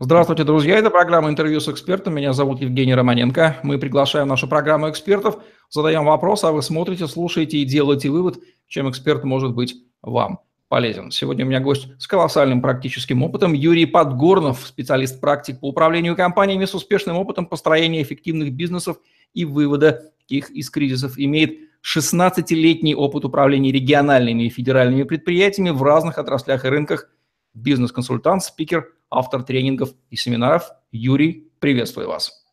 [0.00, 0.76] Здравствуйте, друзья.
[0.76, 2.16] Это программа «Интервью с экспертом».
[2.16, 3.60] Меня зовут Евгений Романенко.
[3.62, 5.38] Мы приглашаем в нашу программу экспертов,
[5.70, 11.12] задаем вопрос, а вы смотрите, слушаете и делаете вывод, чем эксперт может быть вам полезен.
[11.12, 16.74] Сегодня у меня гость с колоссальным практическим опытом Юрий Подгорнов, специалист-практик по управлению компаниями с
[16.74, 18.96] успешным опытом построения эффективных бизнесов
[19.32, 21.16] и вывода их из кризисов.
[21.18, 27.08] Имеет 16-летний опыт управления региональными и федеральными предприятиями в разных отраслях и рынках,
[27.54, 30.70] бизнес-консультант, спикер– автор тренингов и семинаров.
[30.92, 32.44] Юрий, приветствую вас.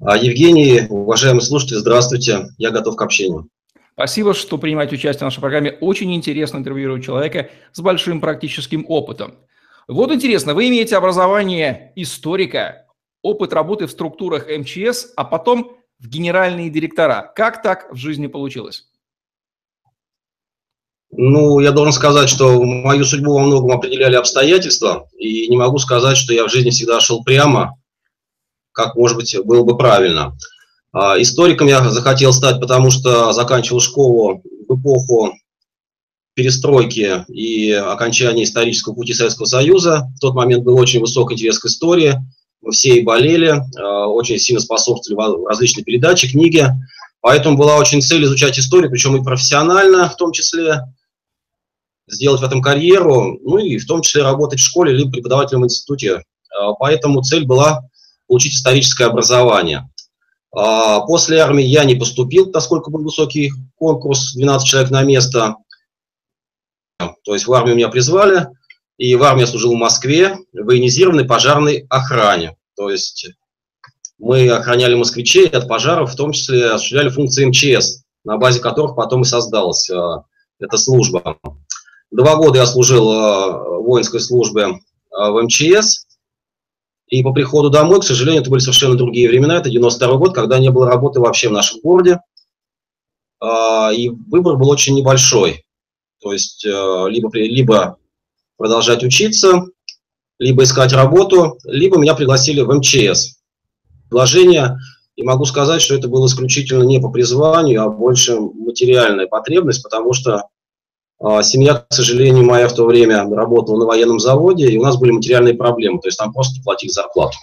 [0.00, 2.48] А, Евгений, уважаемые слушатели, здравствуйте.
[2.58, 3.48] Я готов к общению.
[3.94, 5.72] Спасибо, что принимаете участие в нашей программе.
[5.80, 9.34] Очень интересно интервьюировать человека с большим практическим опытом.
[9.88, 12.86] Вот интересно, вы имеете образование историка,
[13.22, 17.32] опыт работы в структурах МЧС, а потом в генеральные директора.
[17.34, 18.88] Как так в жизни получилось?
[21.10, 26.16] Ну, я должен сказать, что мою судьбу во многом определяли обстоятельства, и не могу сказать,
[26.16, 27.76] что я в жизни всегда шел прямо,
[28.72, 30.36] как, может быть, было бы правильно.
[30.92, 35.32] А, историком я захотел стать, потому что заканчивал школу в эпоху
[36.34, 40.08] перестройки и окончания исторического пути Советского Союза.
[40.16, 42.14] В тот момент был очень высокий интерес к истории,
[42.60, 46.66] мы все и болели, а, очень сильно способствовали различные передачи, книги.
[47.20, 50.82] Поэтому была очень цель изучать историю, причем и профессионально в том числе
[52.06, 55.64] сделать в этом карьеру, ну и в том числе работать в школе либо преподавателем в
[55.64, 56.22] институте.
[56.56, 57.82] А, поэтому цель была
[58.26, 59.88] получить историческое образование.
[60.54, 65.56] А, после армии я не поступил, поскольку был высокий конкурс, 12 человек на место.
[67.24, 68.48] То есть в армию меня призвали,
[68.96, 72.56] и в армии я служил в Москве в военизированной пожарной охране.
[72.76, 73.28] То есть
[74.18, 79.22] мы охраняли москвичей от пожаров, в том числе осуществляли функции МЧС, на базе которых потом
[79.22, 80.24] и создалась а,
[80.58, 81.38] эта служба.
[82.10, 84.70] Два года я служил э, в воинской службе э,
[85.12, 86.06] в МЧС,
[87.06, 90.58] и по приходу домой, к сожалению, это были совершенно другие времена, это 92 год, когда
[90.58, 92.20] не было работы вообще в нашем городе,
[93.40, 95.64] э, и выбор был очень небольшой.
[96.20, 97.96] То есть либо, либо
[98.56, 99.66] продолжать учиться,
[100.40, 103.37] либо искать работу, либо меня пригласили в МЧС.
[104.08, 104.78] Предложение,
[105.16, 110.12] и могу сказать, что это было исключительно не по призванию, а больше материальная потребность, потому
[110.12, 110.44] что
[111.20, 114.96] а, семья, к сожалению, моя в то время работала на военном заводе, и у нас
[114.96, 117.36] были материальные проблемы, то есть там просто платить зарплату.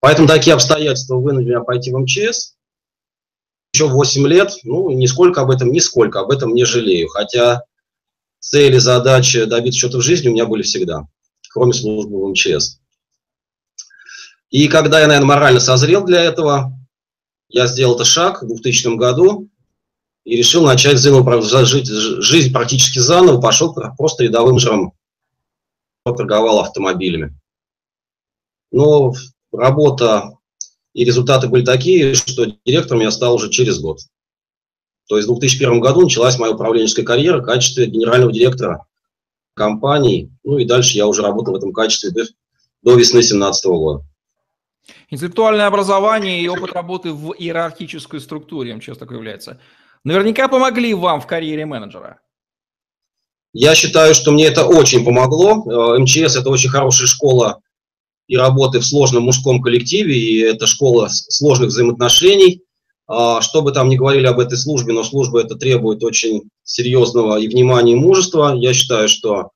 [0.00, 2.54] Поэтому такие обстоятельства вынудили меня пойти в МЧС.
[3.74, 7.08] Еще 8 лет, ну, нисколько об этом, нисколько об этом не жалею.
[7.08, 7.62] Хотя
[8.38, 11.02] цели, задачи добиться чего-то в жизни у меня были всегда,
[11.52, 12.78] кроме службы в МЧС.
[14.50, 16.72] И когда я, наверное, морально созрел для этого,
[17.48, 19.48] я сделал этот шаг в 2000 году,
[20.24, 24.92] и решил начать заново жить жизнь практически заново, пошел просто рядовым жром,
[26.04, 27.34] торговал автомобилями.
[28.70, 29.14] Но
[29.52, 30.34] работа
[30.92, 34.00] и результаты были такие, что директором я стал уже через год.
[35.08, 38.86] То есть в 2001 году началась моя управленческая карьера в качестве генерального директора
[39.54, 40.30] компании.
[40.44, 42.24] Ну и дальше я уже работал в этом качестве до,
[42.82, 44.04] до весны 2017 года.
[45.10, 49.60] Интеллектуальное образование и опыт работы в иерархической структуре, МЧС такой является–
[50.04, 52.20] наверняка помогли вам в карьере менеджера.
[53.52, 55.96] Я считаю, что мне это очень помогло.
[55.96, 57.60] Э, МЧС– это очень хорошая школа
[58.26, 62.62] и работы в сложном мужском коллективе, и это школа сложных взаимоотношений.
[63.06, 67.38] А, что бы там ни говорили об этой службе, но служба это требует очень серьезного
[67.38, 68.54] и внимания, и мужества.
[68.54, 69.50] Я считаю, что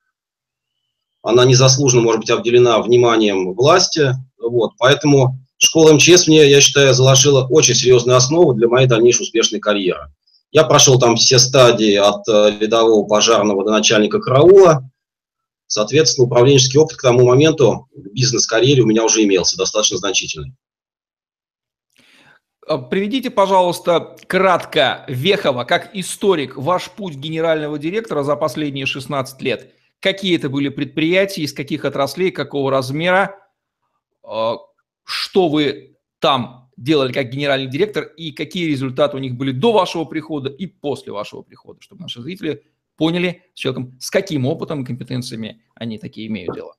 [1.21, 4.15] она незаслуженно может быть обделена вниманием власти.
[4.39, 4.71] Вот.
[4.79, 10.11] Поэтому школа МЧС мне, я считаю, заложила очень серьезную основу для моей дальнейшей успешной карьеры.
[10.51, 14.89] Я прошел там все стадии от э, рядового пожарного до начальника караула.
[15.65, 20.53] Соответственно, управленческий опыт к тому моменту бизнес-карьере у меня уже имелся, достаточно значительный.
[22.67, 29.73] А, приведите, пожалуйста, кратко, Вехова, как историк, ваш путь генерального директора за последние 16 лет.
[29.99, 33.35] Какие это были предприятия, из каких отраслей, какого размера,
[34.23, 34.57] а,
[35.03, 40.05] что вы там делали как генеральный директор и какие результаты у них были до вашего
[40.05, 42.63] прихода и после вашего прихода, чтобы наши зрители
[42.97, 46.75] поняли с человеком, с каким опытом и компетенциями они такие имеют дело.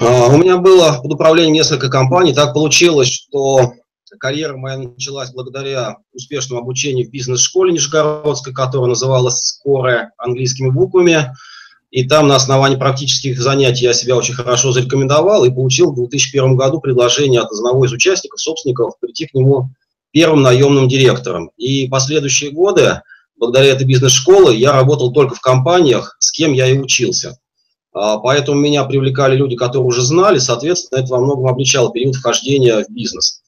[0.00, 2.34] А, у меня было под управлением несколько компаний.
[2.34, 3.74] Так получилось, что
[4.18, 11.32] карьера моя началась благодаря успешному обучению в бизнес-школе Нижегородской, которая называлась «Скорая» английскими буквами.
[11.90, 16.56] И там на основании практических занятий я себя очень хорошо зарекомендовал и получил в 2001
[16.56, 19.70] году предложение от одного из участников, собственников, прийти к нему
[20.12, 21.50] первым наемным директором.
[21.56, 23.02] И последующие годы,
[23.36, 27.38] благодаря этой бизнес-школе, я работал только в компаниях, с кем я и учился.
[27.92, 32.84] А, поэтому меня привлекали люди, которые уже знали, соответственно, это во многом облегчало период вхождения
[32.84, 33.42] в бизнес.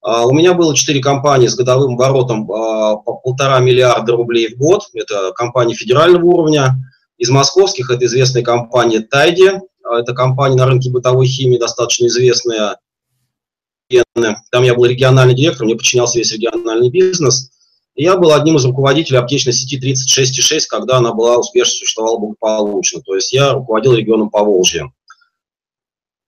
[0.00, 4.58] А, у меня было четыре компании с годовым оборотом а, по полтора миллиарда рублей в
[4.58, 4.82] год.
[4.94, 6.76] Это компании федерального уровня.
[7.22, 9.52] Из московских это известная компания Тайди.
[9.88, 12.78] Это компания на рынке бытовой химии, достаточно известная.
[14.50, 17.52] Там я был региональный директор, мне подчинялся весь региональный бизнес.
[17.94, 23.00] Я был одним из руководителей аптечной сети 36,6, когда она была успешно существовала благополучно.
[23.02, 24.90] То есть я руководил регионом Поволжья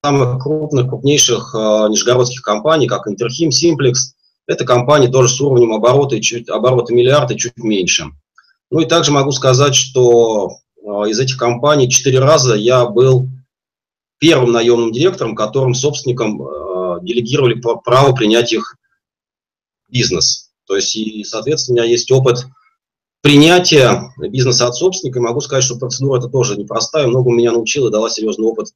[0.05, 4.14] самых крупных, крупнейших э, нижегородских компаний, как Интерхим, Симплекс.
[4.46, 8.05] Это компании тоже с уровнем оборота, чуть, оборота миллиарда, чуть меньше.
[8.70, 13.28] Ну и также могу сказать, что из этих компаний четыре раза я был
[14.19, 18.76] первым наемным директором, которым собственникам э, делегировали право принять их
[19.88, 20.52] бизнес.
[20.66, 22.46] То есть, и, соответственно, у меня есть опыт
[23.22, 25.19] принятия бизнеса от собственника.
[25.19, 28.69] И могу сказать, что процедура это тоже непростая, много меня научила и дала серьезный опыт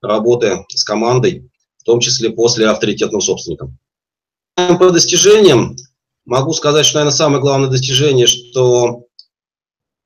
[0.00, 3.78] работы с командой, в том числе после авторитетным собственником.
[4.54, 5.76] По достижениям
[6.24, 9.07] могу сказать, что, наверное, самое главное достижение, что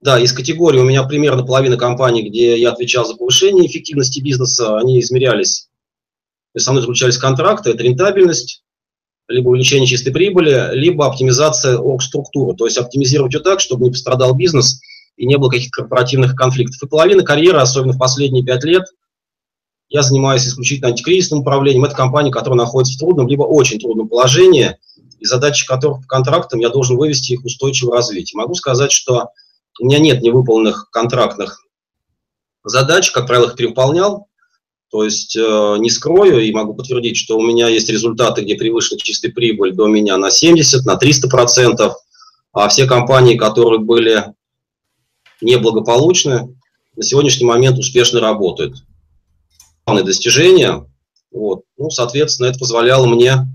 [0.02, 4.76] да, из категории у меня примерно половина компаний, где я отвечал за повышение эффективности бизнеса,
[4.78, 5.69] они измерялись,
[6.56, 8.62] со мной заключались контракты, это рентабельность,
[9.28, 14.34] либо увеличение чистой прибыли, либо оптимизация орг-структуры, то есть оптимизировать ее так, чтобы не пострадал
[14.34, 14.81] бизнес
[15.16, 16.82] и не было каких-то корпоративных конфликтов.
[16.82, 18.84] И половина карьеры, особенно в последние пять лет–
[19.93, 21.84] я занимаюсь исключительно антикризисным управлением.
[21.84, 24.78] Это компания, которая находится в трудном, либо очень трудном положении,
[25.19, 28.38] и задачи которых по контрактам я должен вывести их устойчивое развитие.
[28.38, 29.28] Могу сказать, что
[29.80, 31.64] у меня нет невыполненных контрактных
[32.64, 34.28] задач, как правило, их перевыполнял.
[34.90, 39.00] То есть э, не скрою и могу подтвердить, что у меня есть результаты, где превышена
[39.00, 41.94] чистая прибыль до меня на 70, на 300 процентов,
[42.52, 44.34] а все компании, которые были
[45.40, 46.54] неблагополучны,
[46.94, 48.84] на сегодняшний момент успешно работают
[49.86, 50.86] главное достижение.
[51.30, 51.62] Вот.
[51.78, 53.46] Ну, соответственно, это позволяло мне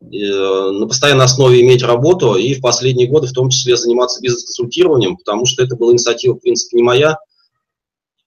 [0.00, 5.44] на постоянной основе иметь работу и в последние годы в том числе заниматься бизнес-консультированием, потому
[5.44, 7.18] что это была инициатива, в принципе, не моя.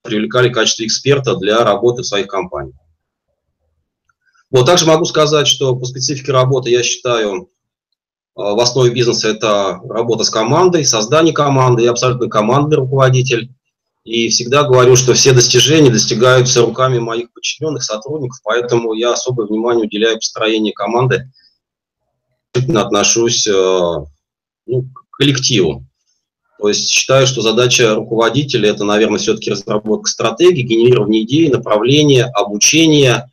[0.04, 2.76] Привлекали в качестве эксперта для работы в своих компаниях.
[4.52, 7.46] Вот, также могу сказать, что по специфике работы я считаю, э,
[8.36, 13.54] в основе бизнеса это работа с командой, создание команды, я абсолютно командный руководитель.
[14.04, 19.86] И всегда говорю, что все достижения достигаются руками моих подчиненных сотрудников, поэтому я особое внимание
[19.86, 21.32] уделяю построению команды,
[22.54, 25.86] отношусь э, ну, к коллективу.
[26.60, 33.32] То есть считаю, что задача руководителя– это, наверное, все-таки разработка стратегии, генерирование идей, направления, обучение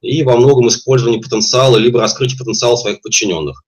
[0.00, 3.64] и во многом использование потенциала, либо раскрытие потенциала своих подчиненных.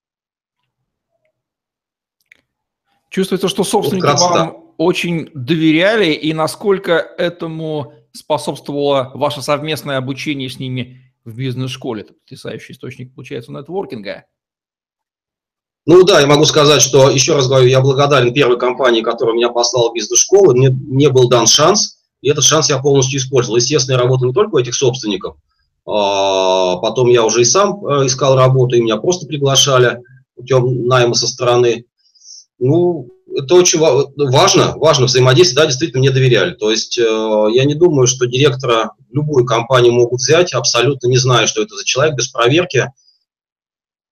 [3.11, 10.59] Чувствуется, что собственники вот вам очень доверяли, и насколько этому способствовало ваше совместное обучение с
[10.59, 12.03] ними в бизнес-школе?
[12.03, 14.27] Это потрясающий источник, получается, нетворкинга.
[15.87, 19.51] Ну да, я могу сказать, что, еще раз говорю, я благодарен первой компании, которая меня
[19.51, 20.55] послала в бизнес-школу.
[20.55, 23.57] Мне, мне был дан шанс, и этот шанс я полностью использовал.
[23.57, 25.37] Естественно, я работал не только у этих собственников,
[25.87, 30.01] а потом я уже и сам э, искал работу, и меня просто приглашали
[30.35, 31.85] путем найма со стороны.
[32.59, 36.55] Ну, это очень важно, важно взаимодействие, да, действительно мне доверяли.
[36.55, 37.03] То есть э,
[37.53, 41.85] я не думаю, что директора любую компанию могут взять, абсолютно не зная, что это за
[41.85, 42.91] человек, без проверки.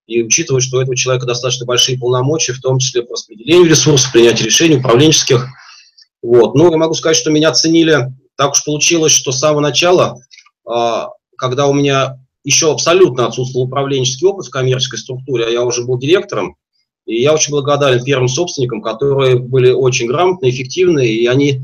[0.07, 4.11] И учитывая, что у этого человека достаточно большие полномочия, в том числе по распределению ресурсов,
[4.11, 5.47] принятию решений, управленческих.
[6.21, 6.55] Вот.
[6.55, 8.13] Ну, я могу сказать, что меня ценили.
[8.35, 10.19] Так уж получилось, что с самого начала,
[10.69, 11.05] э,
[11.37, 15.97] когда у меня еще абсолютно отсутствовал управленческий опыт в коммерческой структуре, а я уже был
[15.97, 16.57] директором,
[17.05, 21.61] и я очень благодарен первым собственникам, которые были очень грамотны, эффективны, и они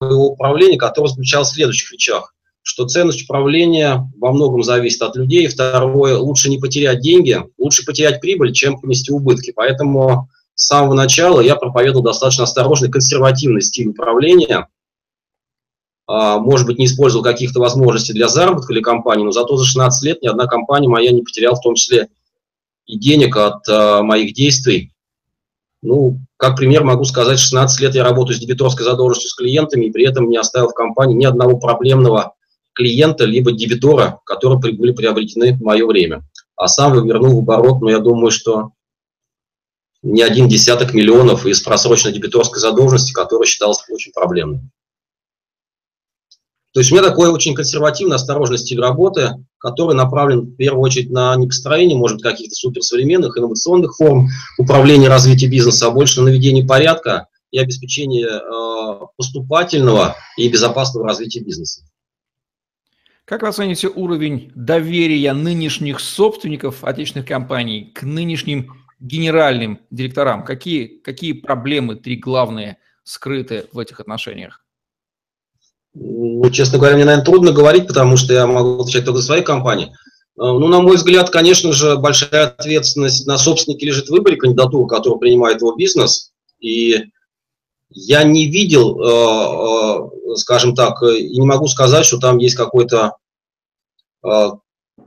[0.00, 5.46] управление, которое заключалось в следующих вещах, что ценность управления во многом зависит от людей.
[5.46, 9.52] Второе, лучше не потерять деньги, лучше потерять прибыль, чем понести убытки.
[9.54, 14.68] Поэтому с самого начала я проповедовал достаточно осторожный, консервативный стиль управления.
[16.06, 20.02] А, может быть, не использовал каких-то возможностей для заработка для компании, но зато за 16
[20.02, 22.08] лет ни одна компания моя не потеряла, в том числе
[22.84, 24.92] и денег от а, моих действий.
[25.82, 29.90] Ну, как пример могу сказать, 16 лет я работаю с дебиторской задолженностью с клиентами, и
[29.90, 32.34] при этом не оставил в компании ни одного проблемного
[32.80, 36.22] клиента, либо дебитора, которые были приобретены в мое время.
[36.56, 38.70] А сам вернул в оборот, но я думаю, что
[40.02, 44.60] не один десяток миллионов из просроченной дебиторской задолженности, которая считалась очень проблемной.
[46.72, 51.10] То есть у меня такой очень консервативный, осторожный стиль работы, который направлен в первую очередь
[51.10, 56.64] на не построение, может каких-то суперсовременных инновационных форм управления развития бизнеса, а больше на наведение
[56.64, 61.82] порядка и обеспечения э, поступательного и безопасного развития бизнеса.
[63.30, 70.44] Как вы оцените уровень доверия нынешних собственников отечественных компаний к нынешним генеральным директорам?
[70.44, 74.64] Какие, какие проблемы, три главные, скрыты в этих отношениях?
[75.94, 79.44] Ну, честно говоря, мне, наверное, трудно говорить, потому что я могу отвечать только за своей
[79.44, 79.90] компании.
[79.90, 79.90] Э,
[80.38, 85.20] ну, на мой взгляд, конечно же, большая ответственность на собственнике лежит в выборе кандидатуры, которую
[85.20, 86.32] принимает его бизнес.
[86.58, 86.96] И
[87.90, 93.12] я не видел, э, э, скажем так, и не могу сказать, что там есть какой-то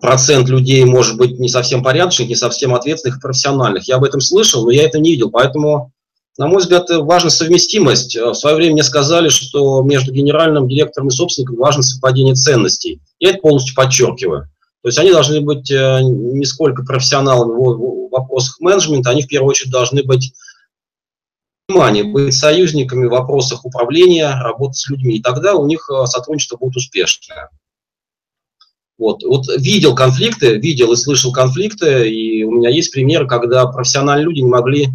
[0.01, 3.87] процент людей, может быть, не совсем порядочных, не совсем ответственных профессиональных.
[3.87, 5.29] Я об этом слышал, но я это не видел.
[5.29, 5.93] Поэтому
[6.37, 8.15] на мой взгляд, важна совместимость.
[8.15, 13.01] Э, в свое время мне сказали, что между генеральным директором и собственником важно совпадение ценностей.
[13.19, 14.49] Я это полностью подчеркиваю.
[14.81, 19.51] То есть они должны быть э, не сколько профессионалами в вопросах менеджмента, они в первую
[19.51, 20.33] очередь должны быть
[21.69, 25.17] внимание, быть союзниками в вопросах управления, работать с людьми.
[25.17, 27.49] И тогда у них э, сотрудничество будет успешное.
[28.97, 29.23] Вот.
[29.23, 34.39] вот видел конфликты, видел и слышал конфликты, и у меня есть примеры, когда профессиональные люди
[34.39, 34.89] не могли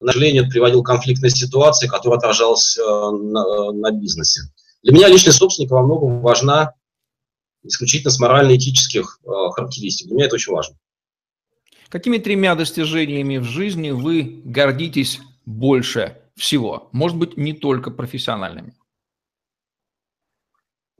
[0.00, 4.40] к сожалению, приводил к конфликтной ситуации, которая отражалась э, на, на бизнесе.
[4.82, 6.72] Для меня личный собственник во многом важна
[7.62, 10.06] исключительно с морально-этических э, характеристик.
[10.06, 10.76] Для меня это очень важно.
[11.90, 16.88] Какими тремя достижениями в жизни вы гордитесь больше всего?
[16.92, 18.74] Может быть, не только профессиональными?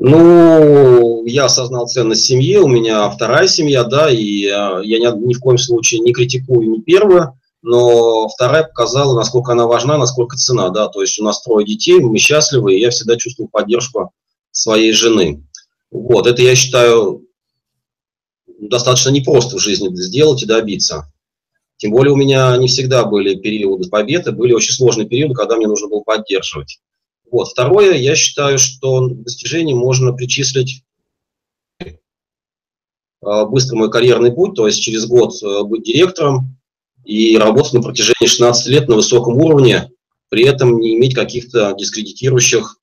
[0.00, 5.34] Ну, я осознал ценность семьи, у меня вторая семья, да, и э, я ни, ни
[5.34, 10.70] в коем случае не критикую ни первую но вторая показала, насколько она важна, насколько цена,
[10.70, 14.12] да, то есть у нас трое детей, мы счастливы, и я всегда чувствую поддержку
[14.50, 15.44] своей жены.
[15.90, 17.26] Вот, это я считаю
[18.58, 21.12] достаточно непросто в жизни сделать и добиться.
[21.76, 25.66] Тем более у меня не всегда были периоды победы, были очень сложные периоды, когда мне
[25.66, 26.80] нужно было поддерживать.
[27.30, 27.48] Вот.
[27.48, 30.84] Второе, я считаю, что достижение можно причислить
[31.80, 31.94] э,
[33.46, 36.56] быстрый мой карьерный путь, то есть через год э, быть директором,
[37.04, 39.90] и работать на протяжении 16 лет на высоком уровне,
[40.28, 42.76] при этом не иметь каких-то дискредитирующих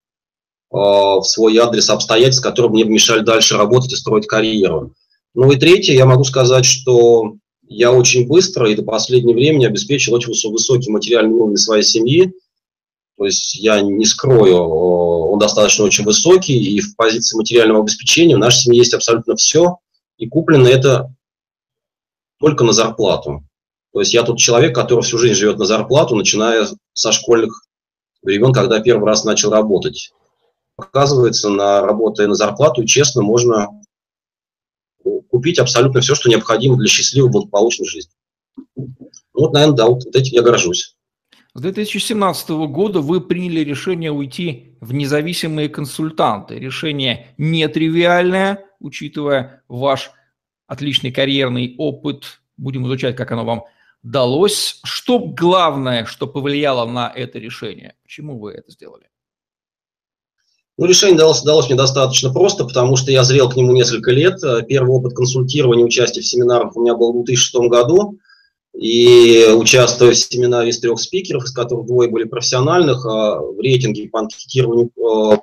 [0.71, 4.93] э, в свой адрес обстоятельств, которые мне мешали дальше работать и строить карьеру.
[5.33, 7.35] Ну и третье, я могу сказать, что
[7.67, 12.33] я очень быстро и до последнего времени обеспечил очень высокий материальный уровень своей семьи.
[13.17, 18.39] То есть я не скрою, он достаточно очень высокий, и в позиции материального обеспечения в
[18.39, 19.77] нашей семье есть абсолютно все,
[20.17, 21.13] и куплено это
[22.39, 23.43] только на зарплату.
[23.91, 27.63] То есть я тут человек, который всю жизнь живет на зарплату, начиная со школьных
[28.21, 30.11] времен, когда первый раз начал работать.
[30.75, 33.69] Оказывается, на работая на зарплату, честно, можно
[35.31, 38.11] купить абсолютно все, что необходимо для счастливой, благополучной жизни.
[39.33, 40.96] Вот, наверное, да, вот этим я горжусь.
[41.57, 46.59] С 2017 года вы приняли решение уйти в независимые консультанты.
[46.59, 50.11] Решение нетривиальное, учитывая ваш
[50.67, 52.41] отличный карьерный опыт.
[52.57, 53.63] Будем изучать, как оно вам
[54.03, 54.79] далось?
[54.83, 57.95] Что главное, что повлияло на это решение?
[58.03, 59.09] Почему вы это сделали?
[60.77, 64.39] Ну, решение далось, далось мне достаточно просто, потому что я зрел к нему несколько лет.
[64.67, 68.19] Первый опыт консультирования, участия в семинарах у меня был в 2006 году.
[68.79, 74.07] И участвуя в семинаре из трех спикеров, из которых двое были профессиональных, а в рейтинге
[74.07, 75.37] по анкетированию э,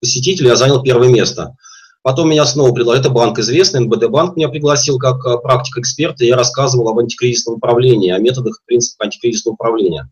[0.00, 1.56] посетителей я занял первое место.
[2.02, 6.24] Потом меня снова предложили, это банк известный, НБД банк меня пригласил как э, практик эксперта,
[6.24, 10.10] я рассказывал об антикризисном управлении, о методах и принципах антикризисного управления.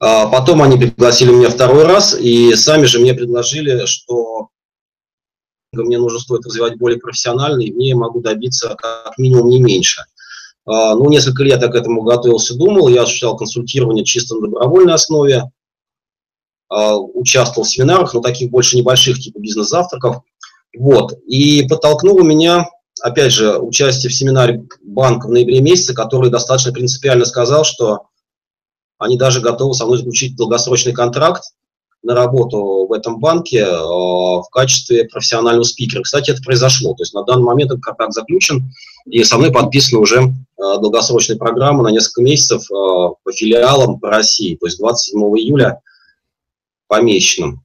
[0.00, 4.48] А потом они пригласили меня второй раз, и сами же мне предложили, что
[5.72, 10.02] мне нужно стоит развивать более профессионально, и мне могу добиться как минимум не меньше.
[10.66, 14.94] А, ну, несколько лет я к этому готовился, думал, я осуществлял консультирование чисто на добровольной
[14.94, 15.50] основе,
[16.68, 20.22] а, участвовал в семинарах, но таких больше небольших, типа бизнес-завтраков.
[20.76, 21.14] Вот.
[21.26, 22.68] И подтолкнуло меня,
[23.02, 28.06] опять же, участие в семинаре банка в ноябре месяце, который достаточно принципиально сказал, что
[28.98, 31.42] они даже готовы со мной заключить долгосрочный контракт
[32.02, 36.02] на работу в этом банке э, в качестве профессионального спикера.
[36.02, 36.94] Кстати, это произошло.
[36.94, 38.72] То есть на данный момент этот контракт заключен,
[39.06, 44.08] и со мной подписана уже э, долгосрочная программа на несколько месяцев э, по филиалам по
[44.08, 45.80] России, то есть 27 июля
[46.88, 47.62] по месячным.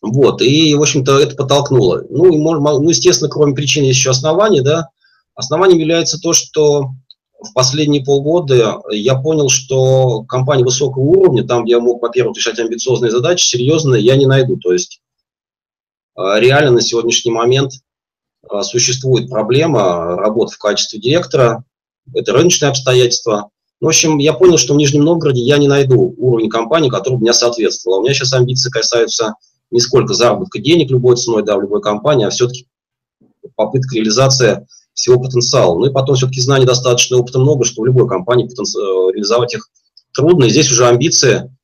[0.00, 2.04] Вот, и, в общем-то, это подтолкнуло.
[2.08, 4.88] Ну, и, ну, естественно, кроме причин есть еще основания, да.
[5.34, 6.90] Основанием является то, что
[7.40, 12.58] в последние полгода я понял, что компании высокого уровня, там, где я мог, во-первых, решать
[12.58, 14.56] амбициозные задачи, серьезные, я не найду.
[14.56, 15.00] То есть
[16.16, 17.72] а, реально на сегодняшний момент
[18.48, 21.64] а, существует проблема работы в качестве директора,
[22.14, 26.48] это рыночные обстоятельства, В общем, я понял, что в Нижнем Новгороде я не найду уровень
[26.48, 27.96] компании, который бы меня соответствовал.
[27.96, 29.34] А у меня сейчас амбиции касаются
[29.70, 32.66] не сколько заработка денег любой ценой, да, в любой компании, а все-таки
[33.54, 34.66] попытка реализации
[34.98, 35.78] всего потенциала.
[35.78, 38.78] Ну и потом все-таки знаний достаточно, опыта много, что в любой компании потенци...
[38.78, 39.68] Э, реализовать их
[40.12, 40.44] трудно.
[40.44, 41.54] И здесь уже амбиции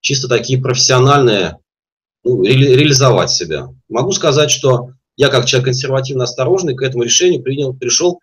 [0.00, 1.58] чисто такие профессиональные,
[2.24, 2.54] ну, ре...
[2.54, 3.68] реализовать себя.
[3.90, 8.20] Могу сказать, что я как человек консервативно осторожный к этому решению принял, пришел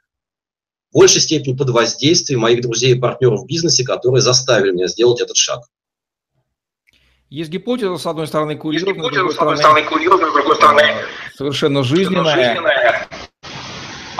[0.91, 5.21] в большей степени под воздействием моих друзей и партнеров в бизнесе, которые заставили меня сделать
[5.21, 5.61] этот шаг.
[7.29, 10.83] Есть гипотеза, с одной стороны, курьезная, с другой стороны, стороны курьезная, с другой стороны
[11.37, 12.35] совершенно жизненная.
[12.35, 13.07] жизненная.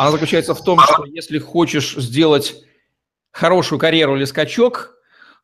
[0.01, 2.55] Она заключается в том, что если хочешь сделать
[3.29, 4.95] хорошую карьеру или скачок,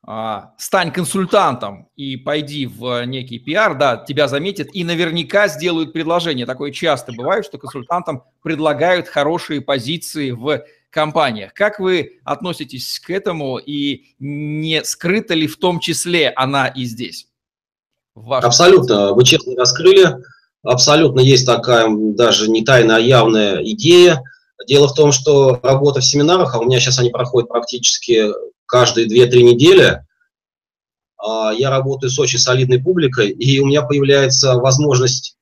[0.02, 6.48] а, стань консультантом и пойди в некий пиар, да, тебя заметят и наверняка сделают предложение.
[6.48, 11.54] Такое часто бывает, что консультантам предлагают хорошие позиции в компаниях.
[11.54, 17.28] Как вы относитесь к этому и не скрыта ли в том числе она и здесь?
[18.16, 19.14] Абсолютно.
[19.14, 20.16] Вы честно раскрыли.
[20.64, 24.24] Абсолютно есть такая даже не тайная, а явная идея.
[24.66, 28.32] Дело в том, что работа в семинарах, а у меня сейчас они проходят практически
[28.66, 30.02] каждые 2-3 недели,
[31.18, 35.38] а, я работаю с очень солидной публикой, и у меня появляется возможность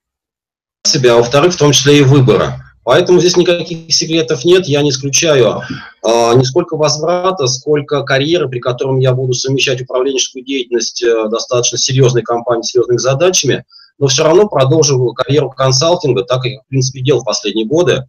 [0.84, 2.62] себя, а во-вторых, в том числе и выбора.
[2.84, 5.64] Поэтому здесь никаких секретов нет, я не исключаю
[6.04, 11.80] э, не сколько возврата, сколько карьеры, при котором я буду совмещать управленческую деятельность э, достаточно
[11.80, 13.66] серьезной компании, серьезными задачами,
[13.98, 18.08] но все равно продолжу карьеру консалтинга, так как, в принципе, делал в последние годы,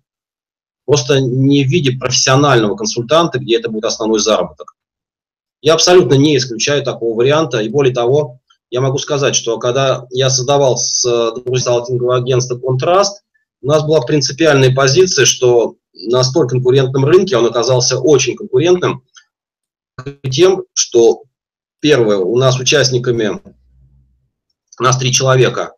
[0.86, 4.74] просто не в виде профессионального консультанта, где это будет основной заработок.
[5.60, 8.38] Я абсолютно не исключаю такого варианта, и более того,
[8.70, 13.22] я могу сказать, что когда я создавал с э, консалтингового агентства «Контраст»,
[13.62, 19.02] у нас была принципиальная позиция, что на столь конкурентном рынке он оказался очень конкурентным
[20.30, 21.22] тем, что
[21.80, 23.40] первое, у нас участниками,
[24.78, 25.72] у нас три человека,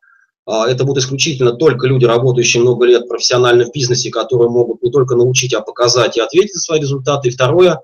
[0.48, 5.14] это будут исключительно только люди, работающие много лет профессионально в бизнесе, которые могут не только
[5.14, 7.28] научить, а показать и ответить за свои результаты.
[7.28, 7.80] И второе,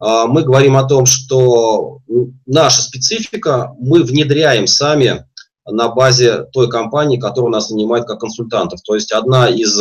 [0.00, 1.98] а, мы говорим о том, что
[2.46, 5.24] наша специфика, мы внедряем сами
[5.66, 8.80] на базе той компании, которая нас нанимает как консультантов.
[8.82, 9.80] То есть одна из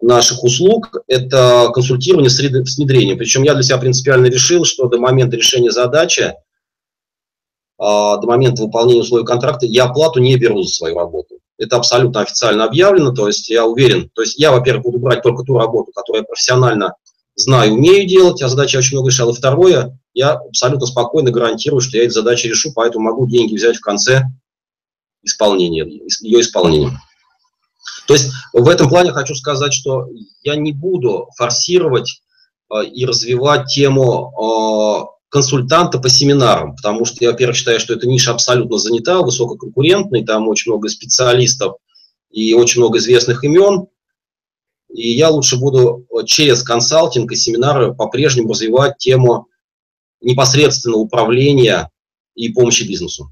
[0.00, 3.18] наших услуг– это консультирование с внедрением.
[3.18, 6.34] Причем я для себя принципиально решил, что до момента решения задачи,
[7.78, 11.39] а, до момента выполнения условий контракта я оплату не беру за свою работу.
[11.60, 15.42] Это абсолютно официально объявлено, то есть я уверен, то есть я, во-первых, буду брать только
[15.42, 16.94] ту работу, которую я профессионально
[17.36, 19.30] знаю, умею делать, а задачи очень много решал.
[19.30, 23.76] И второе, я абсолютно спокойно гарантирую, что я эти задачи решу, поэтому могу деньги взять
[23.76, 24.24] в конце
[25.22, 25.84] исполнения,
[26.22, 26.98] ее исполнения.
[28.06, 30.08] То есть в этом плане хочу сказать, что
[30.42, 32.22] я не буду форсировать
[32.72, 38.06] э, и развивать тему э, консультанта по семинарам, потому что я, во-первых, считаю, что эта
[38.06, 41.76] ниша абсолютно занята, высококонкурентной, там очень много специалистов
[42.30, 43.86] и очень много известных имен,
[44.92, 49.46] и я лучше буду через консалтинг и семинары по-прежнему развивать тему
[50.20, 51.90] непосредственно управления
[52.34, 53.30] и помощи бизнесу.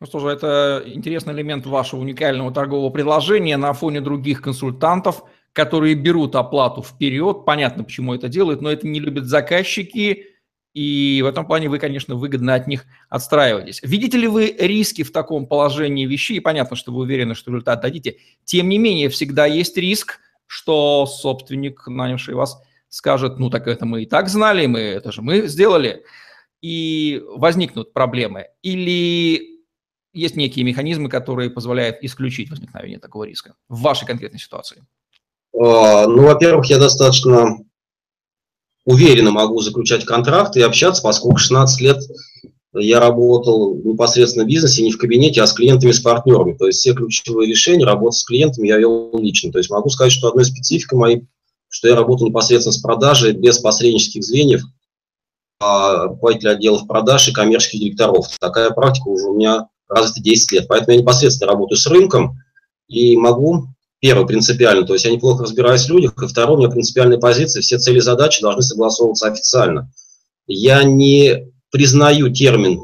[0.00, 5.94] Ну что же, это интересный элемент вашего уникального торгового предложения на фоне других консультантов, которые
[5.94, 7.44] берут оплату вперед.
[7.46, 10.26] Понятно, почему это делают, но это не любят заказчики,
[10.74, 13.80] и в этом плане вы, конечно, выгодно от них отстраиваетесь.
[13.82, 16.40] Видите ли вы риски в таком положении вещей?
[16.40, 18.16] Понятно, что вы уверены, что результат дадите.
[18.44, 22.58] Тем не менее, всегда есть риск, что собственник, нанявший вас,
[22.88, 26.04] скажет, ну так это мы и так знали, мы это же мы сделали,
[26.62, 28.46] и возникнут проблемы.
[28.62, 29.60] Или
[30.14, 34.84] есть некие механизмы, которые позволяют исключить возникновение такого риска в вашей конкретной ситуации?
[35.54, 37.58] А, ну, во-первых, я достаточно
[38.84, 41.98] уверенно могу заключать контракты и общаться, поскольку 16 лет
[42.74, 46.56] я работал непосредственно в бизнесе, не в кабинете, а с клиентами, с партнерами.
[46.56, 49.52] То есть все ключевые решения, работа с клиентами я вел лично.
[49.52, 51.26] То есть могу сказать, что одной спецификой моей,
[51.68, 54.62] что я работаю непосредственно с продажей, без посреднических звеньев,
[55.60, 58.26] а руководителя отделов продаж и коммерческих директоров.
[58.40, 60.68] Такая практика уже у меня развиты 10 лет.
[60.68, 62.38] Поэтому я непосредственно работаю с рынком
[62.88, 63.66] и могу,
[64.02, 67.62] первое, принципиально, то есть я неплохо разбираюсь в людях, и второе, у меня принципиальная позиция,
[67.62, 69.90] все цели и задачи должны согласовываться официально.
[70.48, 72.80] Я не признаю термин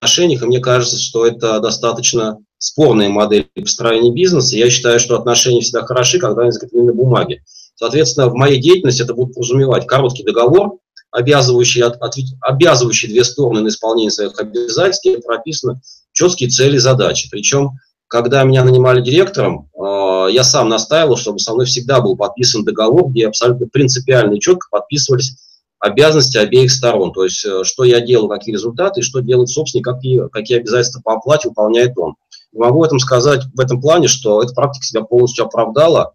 [0.00, 4.56] отношениях, и мне кажется, что это достаточно спорная модель построения бизнеса.
[4.56, 7.44] Я считаю, что отношения всегда хороши, когда они закреплены на бумаге.
[7.76, 10.78] Соответственно, в моей деятельности это будет подразумевать короткий договор,
[11.12, 11.96] обязывающие, от,
[12.40, 15.80] обязывающие две стороны на исполнение своих обязательств, где прописаны
[16.12, 17.28] четкие цели и задачи.
[17.30, 17.70] Причем,
[18.10, 23.08] когда меня нанимали директором, э, я сам настаивал, чтобы со мной всегда был подписан договор,
[23.08, 25.36] где абсолютно принципиально и четко подписывались
[25.78, 27.12] обязанности обеих сторон.
[27.12, 31.00] То есть, э, что я делаю, какие результаты, и что делает собственник, какие, какие обязательства
[31.04, 32.16] по оплате выполняет он.
[32.52, 36.12] Могу в этом сказать в этом плане, что эта практика себя полностью оправдала.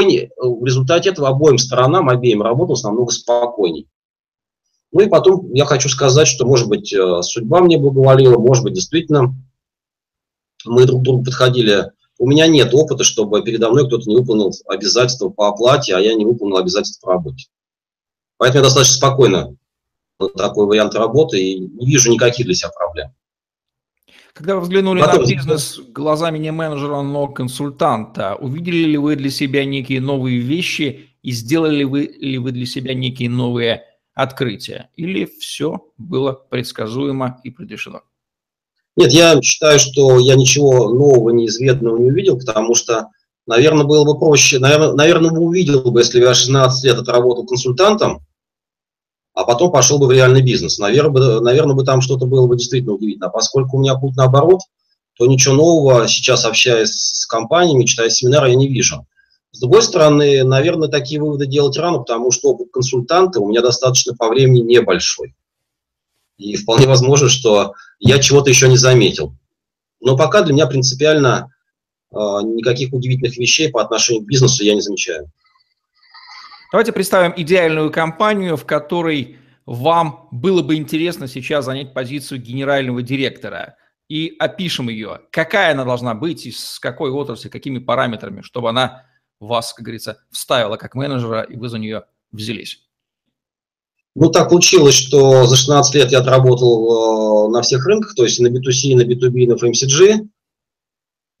[0.00, 3.88] И в результате этого обоим сторонам, обеим работалось намного спокойней.
[4.92, 8.74] Ну и потом я хочу сказать, что, может быть, э, судьба мне благоволила, может быть,
[8.74, 9.34] действительно
[10.64, 11.90] мы друг к другу подходили.
[12.18, 16.14] У меня нет опыта, чтобы передо мной кто-то не выполнил обязательства по оплате, а я
[16.14, 17.46] не выполнил обязательства по работе.
[18.36, 19.56] Поэтому я достаточно спокойно
[20.36, 23.12] такой вариант работы и не вижу никаких для себя проблем.
[24.32, 29.30] Когда вы взглянули Потом, на бизнес глазами не менеджера, но консультанта, увидели ли вы для
[29.30, 34.90] себя некие новые вещи и сделали вы, ли вы для себя некие новые открытия?
[34.96, 38.02] Или все было предсказуемо и предрешено?
[38.96, 43.08] Нет, я считаю, что я ничего нового, неизведанного не увидел, потому что,
[43.46, 47.46] наверное, было бы проще, наверное, наверное бы увидел бы, если бы я 16 лет отработал
[47.46, 48.20] консультантом,
[49.34, 50.78] а потом пошел бы в реальный бизнес.
[50.78, 53.28] Наверное, бы, наверное, бы там что-то было бы действительно удивительно.
[53.28, 54.60] А поскольку у меня путь наоборот,
[55.16, 59.06] то ничего нового сейчас, общаясь с компаниями, читая семинары, я не вижу.
[59.52, 64.14] С другой стороны, наверное, такие выводы делать рано, потому что опыт консультанта у меня достаточно
[64.14, 65.34] по времени небольшой.
[66.42, 69.36] И вполне возможно, что я чего-то еще не заметил.
[70.00, 71.54] Но пока для меня принципиально
[72.10, 75.30] э, никаких удивительных вещей по отношению к бизнесу я не замечаю.
[76.72, 83.76] Давайте представим идеальную компанию, в которой вам было бы интересно сейчас занять позицию генерального директора.
[84.08, 85.20] И опишем ее.
[85.30, 89.06] Какая она должна быть, из какой отрасли, какими параметрами, чтобы она
[89.38, 92.80] вас, как говорится, вставила как менеджера, и вы за нее взялись.
[94.14, 98.40] Ну, так получилось, что за 16 лет я отработал э, на всех рынках, то есть
[98.40, 100.12] на B2C, на B2B, на FMCG.
[100.12, 100.18] Э,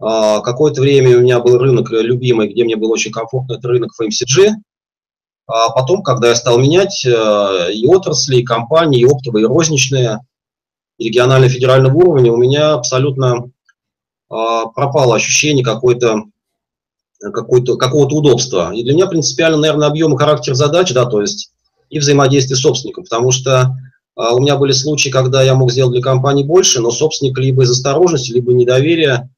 [0.00, 3.92] а, какое-то время у меня был рынок любимый, где мне было очень комфортно, это рынок
[4.00, 4.52] FMCG.
[5.46, 10.20] А потом, когда я стал менять э, и отрасли, и компании, и оптовые, и розничные,
[10.96, 13.50] и регионально-федерального уровня, у меня абсолютно
[14.30, 16.22] э, пропало ощущение какой-то
[17.20, 18.72] какой-то, какого-то удобства.
[18.74, 21.51] И для меня принципиально, наверное, объем и характер задач, да, то есть
[21.92, 23.76] и взаимодействие с собственником, потому что
[24.16, 27.64] а, у меня были случаи, когда я мог сделать для компании больше, но собственник либо
[27.64, 29.30] из осторожности, либо недоверия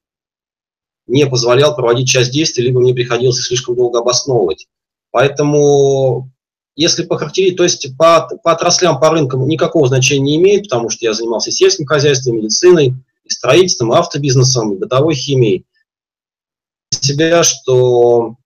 [1.08, 4.68] не позволял проводить часть действий, либо мне приходилось слишком долго обосновывать.
[5.10, 6.30] Поэтому,
[6.76, 10.90] если по характеристике, то есть по, по отраслям, по рынкам никакого значения не имеет, потому
[10.90, 15.66] что я занимался сельским хозяйством, медициной, и строительством, и автобизнесом, и бытовой химией.
[16.90, 18.36] Себя, что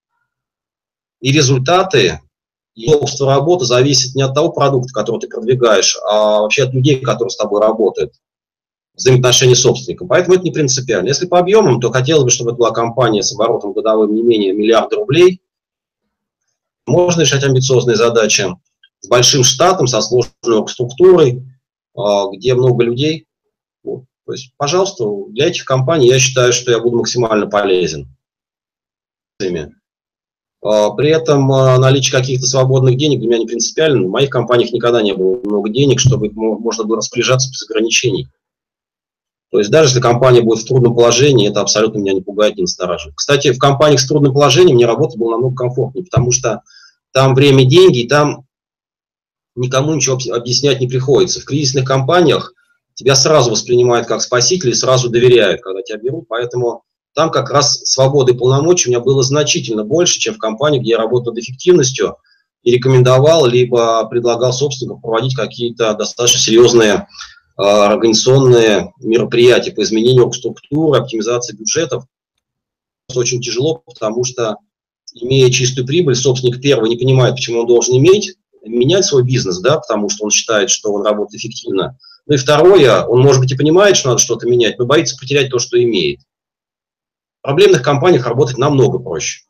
[1.20, 2.22] и результаты
[2.86, 7.30] удобство работы зависит не от того продукта, который ты продвигаешь, а вообще от людей, которые
[7.30, 8.14] с тобой работают,
[8.94, 10.08] взаимоотношения с собственником.
[10.08, 11.08] Поэтому это не принципиально.
[11.08, 14.52] Если по объемам, то хотелось бы, чтобы это была компания с оборотом годовым не менее
[14.52, 15.40] миллиарда рублей.
[16.86, 18.46] Можно решать амбициозные задачи
[19.00, 21.42] с большим штатом, со сложной структурой,
[21.96, 23.26] а, где много людей.
[23.84, 24.04] Вот.
[24.26, 28.08] То есть, пожалуйста, для этих компаний я считаю, что я буду максимально полезен.
[29.40, 29.77] А,
[30.60, 34.08] при этом а, наличие каких-то свободных денег для меня не принципиально.
[34.08, 38.28] В моих компаниях никогда не было много денег, чтобы можно было распоряжаться без ограничений.
[39.50, 42.62] То есть даже если компания будет в трудном положении, это абсолютно меня не пугает, не
[42.62, 43.16] настораживает.
[43.16, 46.62] Кстати, в компаниях с трудным положением мне работа была намного комфортнее, потому что
[47.12, 48.44] там время– деньги, и там
[49.54, 51.40] никому ничего объяснять не приходится.
[51.40, 52.52] В кризисных компаниях
[52.94, 56.82] тебя сразу воспринимают как спасителя и сразу доверяют, когда тебя берут, поэтому
[57.18, 60.98] там как раз свободы полномочий у меня было значительно больше, чем в компании, где я
[60.98, 62.14] работал над эффективностью
[62.62, 67.08] и рекомендовал, либо предлагал собственникам проводить какие-то достаточно серьезные
[67.58, 72.04] э, организационные мероприятия по изменению структуры, оптимизации бюджетов.
[73.08, 74.58] Это очень тяжело, потому что,
[75.12, 79.80] имея чистую прибыль, собственник первый не понимает, почему он должен иметь, менять свой бизнес, да,
[79.80, 81.98] потому что он считает, что он работает эффективно.
[82.26, 85.50] Ну и второе, он, может быть, и понимает, что надо что-то менять, но боится потерять
[85.50, 86.20] то, что имеет
[87.48, 89.44] проблемных компаниях работать намного проще.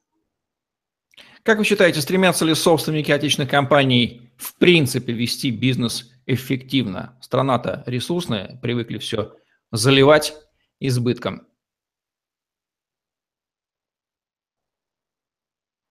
[1.43, 7.19] Как вы считаете, стремятся ли собственники отечественных компаний в принципе вести бизнес эффективно?
[7.21, 9.33] Страна-то ресурсная, привыкли все
[9.73, 10.35] заливать
[10.79, 11.43] избытком.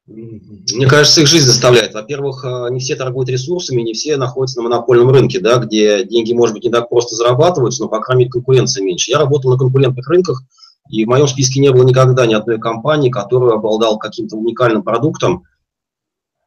[0.05, 1.93] Мне кажется, их жизнь заставляет.
[1.93, 6.31] Во-первых, э, не все торгуют ресурсами, не все находятся на монопольном рынке, да, где деньги,
[6.31, 9.11] может быть, не так просто зарабатываются, но, по крайней мере, конкуренция меньше.
[9.11, 10.41] Я работал на конкурентных рынках,
[10.89, 15.43] и в моем списке не было никогда ни одной компании, которая обладала каким-то уникальным продуктом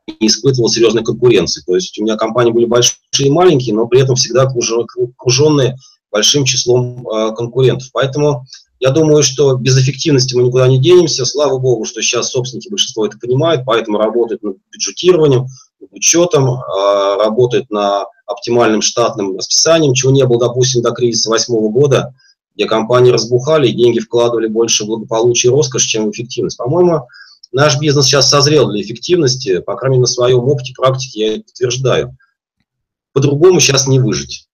[0.07, 1.63] и испытывала серьезной конкуренции.
[1.67, 5.77] То есть у меня компании были большие и маленькие, но при этом всегда окруженные
[6.11, 7.89] большим числом э, конкурентов.
[7.93, 8.45] Поэтому
[8.81, 11.27] я думаю, что без эффективности мы никуда не денемся.
[11.27, 15.47] Слава богу, что сейчас собственники большинство это понимают, поэтому работают над бюджетированием,
[15.81, 21.69] над учетом, а, работают на оптимальным штатным расписанием, чего не было, допустим, до кризиса восьмого
[21.69, 22.15] года,
[22.61, 26.59] где компании разбухали деньги вкладывали больше в благополучие и роскошь, чем в эффективность.
[26.59, 27.07] По-моему,
[27.53, 31.45] наш бизнес сейчас созрел для эффективности, по крайней мере, на своем опыте, практике я это
[31.45, 32.15] подтверждаю.
[33.15, 34.47] По-другому сейчас не выжить.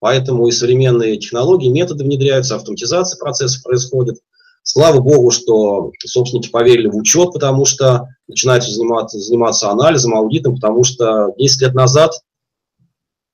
[0.00, 4.18] Поэтому и современные технологии, методы внедряются, автоматизация процессов происходит.
[4.62, 10.84] Слава богу, что собственники поверили в учет, потому что начинают заниматься, заниматься анализом, аудитом, потому
[10.84, 12.12] что 10 лет назад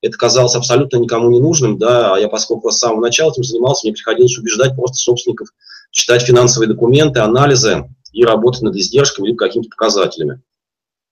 [0.03, 3.87] это казалось абсолютно никому не нужным, да, а я, поскольку с самого начала этим занимался,
[3.87, 5.49] мне приходилось убеждать просто собственников
[5.91, 10.43] читать финансовые документы, анализы и работать над издержками или какими-то показателями.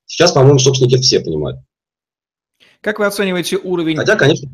[0.07, 1.61] Сейчас, по-моему, собственники это все понимают.
[2.81, 4.50] Как вы оцениваете уровень Хотя, конечно...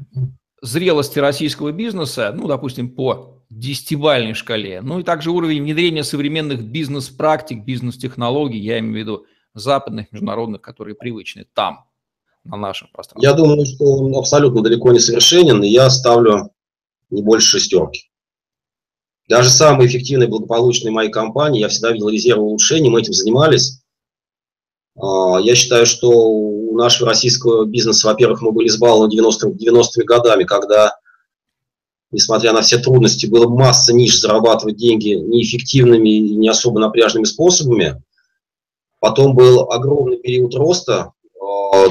[0.61, 7.65] зрелости российского бизнеса, ну, допустим, по десятибальной шкале, ну и также уровень внедрения современных бизнес-практик,
[7.65, 11.86] бизнес-технологий, я имею в виду западных, международных, которые привычны там,
[12.49, 13.29] на нашем пространстве?
[13.29, 16.51] Я думаю, что он абсолютно далеко не совершенен, и я ставлю
[17.11, 18.11] не больше шестерки.
[19.29, 23.81] Даже самые эффективные, благополучные мои компании, я всегда видел резервы улучшений, мы этим занимались.
[24.97, 30.45] А, я считаю, что у нашего российского бизнеса, во-первых, мы были избалованы 90-ми 90 годами,
[30.45, 30.97] когда,
[32.13, 38.01] несмотря на все трудности, было масса ниш зарабатывать деньги неэффективными и не особо напряжными способами.
[39.01, 41.13] Потом был огромный период роста,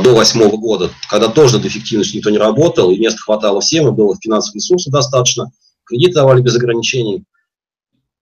[0.04, 3.91] до восьмого года, когда тоже над эффективностью никто не работал, и места хватало всем, и
[3.91, 5.52] было финансовых ресурсов достаточно,
[5.86, 7.24] кредиты давали без ограничений.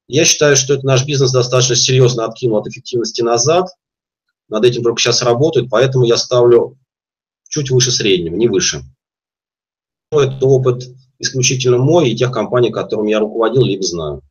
[0.07, 3.69] Я считаю, что это наш бизнес достаточно серьезно откинул от эффективности назад.
[4.49, 6.77] Над этим только сейчас работают, поэтому я ставлю
[7.47, 8.83] чуть выше среднего, не выше.
[10.11, 10.83] Это опыт
[11.19, 14.21] исключительно мой и тех компаний, которыми я руководил, либо знаю.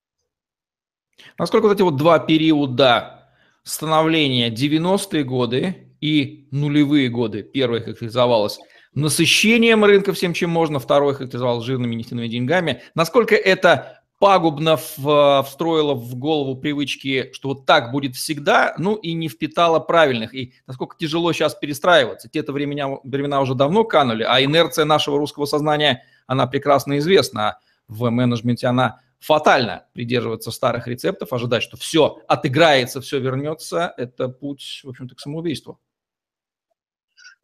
[1.38, 3.30] Насколько вот эти вот два периода
[3.64, 7.42] становления 90-е годы и нулевые годы.
[7.42, 8.58] Первое характеризовалось
[8.94, 12.82] насыщением рынка всем, чем можно, второе характеризовалось жирными нефтяными деньгами.
[12.94, 19.14] Насколько это пагубно в, встроило в голову привычки, что вот так будет всегда, ну и
[19.14, 20.34] не впитало правильных.
[20.34, 22.28] И насколько тяжело сейчас перестраиваться.
[22.28, 27.58] Те-то времена, времена уже давно канули, а инерция нашего русского сознания, она прекрасно известна.
[27.88, 34.82] В менеджменте она фатально придерживаться старых рецептов, ожидать, что все отыграется, все вернется, это путь,
[34.84, 35.80] в общем-то, к самоубийству.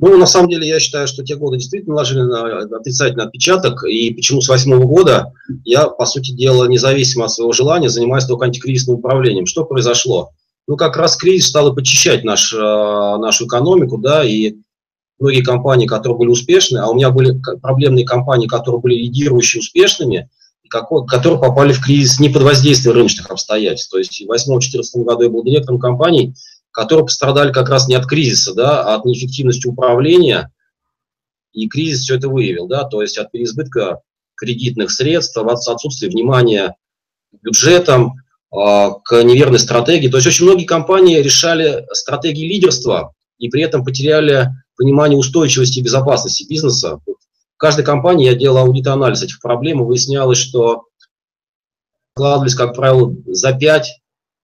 [0.00, 4.14] Ну, на самом деле, я считаю, что те годы действительно наложили на отрицательный отпечаток, и
[4.14, 5.32] почему с восьмого года
[5.64, 9.46] я, по сути дела, независимо от своего желания, занимаюсь только антикризисным управлением.
[9.46, 10.30] Что произошло?
[10.68, 14.54] Ну, как раз кризис стал почищать наш, э, нашу экономику, да, и
[15.18, 20.28] многие компании, которые были успешны, а у меня были проблемные компании, которые были лидирующие успешными,
[20.68, 23.90] которые попали в кризис не под воздействием рыночных обстоятельств.
[23.90, 26.34] То есть в 2008-2014 году я был директором компаний,
[26.70, 30.52] которые пострадали как раз не от кризиса, да, а от неэффективности управления,
[31.52, 34.00] и кризис все это выявил, да, то есть от переизбытка
[34.36, 36.76] кредитных средств, от отсутствия внимания
[37.32, 38.14] к бюджетам,
[38.50, 40.08] а, к неверной стратегии.
[40.08, 45.82] То есть очень многие компании решали стратегии лидерства и при этом потеряли понимание устойчивости и
[45.82, 47.00] безопасности бизнеса.
[47.06, 50.84] В каждой компании я делал аудит-анализ этих проблем, и выяснялось, что
[52.14, 53.88] вкладывались, как правило, за 5,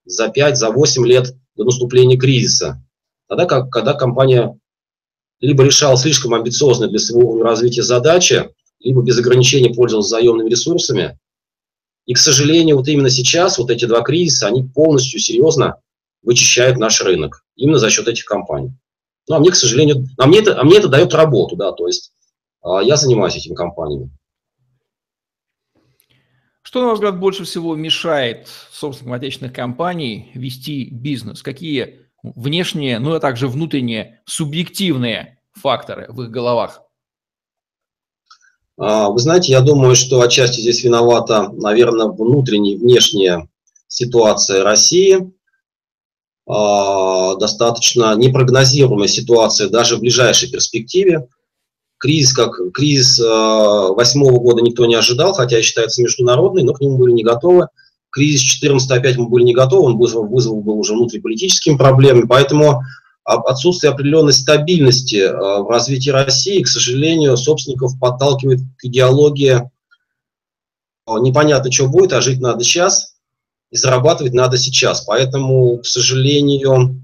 [0.05, 2.83] за 5, за 8 лет до наступления кризиса.
[3.29, 4.59] Тогда, как, когда компания
[5.41, 11.19] либо решала слишком амбициозные для своего развития задачи, либо без ограничений пользовалась заемными ресурсами.
[12.07, 15.77] И, к сожалению, вот именно сейчас вот эти два кризиса, они полностью серьезно
[16.23, 17.45] вычищают наш рынок.
[17.57, 18.73] Именно за счет этих компаний.
[19.29, 21.87] Ну, а мне, к сожалению, а мне это, а мне это дает работу, да, то
[21.87, 22.13] есть
[22.63, 24.11] а, я занимаюсь этими компаниями.
[26.75, 31.41] Что, на ваш взгляд, больше всего мешает собственникам отечественных компаний вести бизнес?
[31.41, 36.83] Какие внешние, ну а также внутренние, субъективные факторы в их головах?
[38.77, 43.49] А, вы знаете, я думаю, что отчасти здесь виновата, наверное, внутренняя, внешняя
[43.87, 45.33] ситуация России.
[46.49, 51.29] А, достаточно непрогнозируемая ситуация даже в ближайшей перспективе
[52.05, 56.99] кризис, как кризис э, восьмого года никто не ожидал, хотя считается международный, но к нему
[56.99, 57.69] были не готовы.
[58.11, 62.83] Кризис 14 опять мы были не готовы, он вызвал, вызвал был уже внутриполитическими проблемами, поэтому
[63.25, 69.63] отсутствие определенной стабильности э, в развитии России, к сожалению, собственников подталкивает к идеологии
[71.07, 73.15] э, непонятно, что будет, а жить надо сейчас,
[73.71, 75.01] и зарабатывать надо сейчас.
[75.07, 77.04] Поэтому, к сожалению,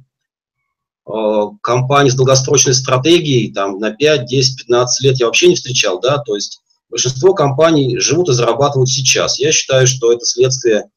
[1.63, 6.19] компаний с долгосрочной стратегией там, на 5, 10, 15 лет я вообще не встречал, да,
[6.19, 9.39] то есть большинство компаний живут и зарабатывают сейчас.
[9.39, 10.91] Я считаю, что это следствие,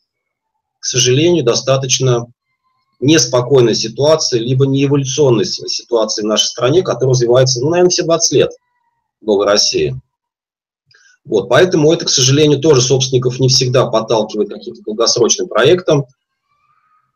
[0.80, 2.26] к сожалению, достаточно
[3.00, 8.52] неспокойной ситуации, либо неэволюционной ситуации в нашей стране, которая развивается, ну, наверное, все 20 лет
[9.22, 10.00] новой России.
[11.26, 16.06] Вот, поэтому это, к сожалению, тоже собственников не всегда подталкивает к каким-то долгосрочным проектам,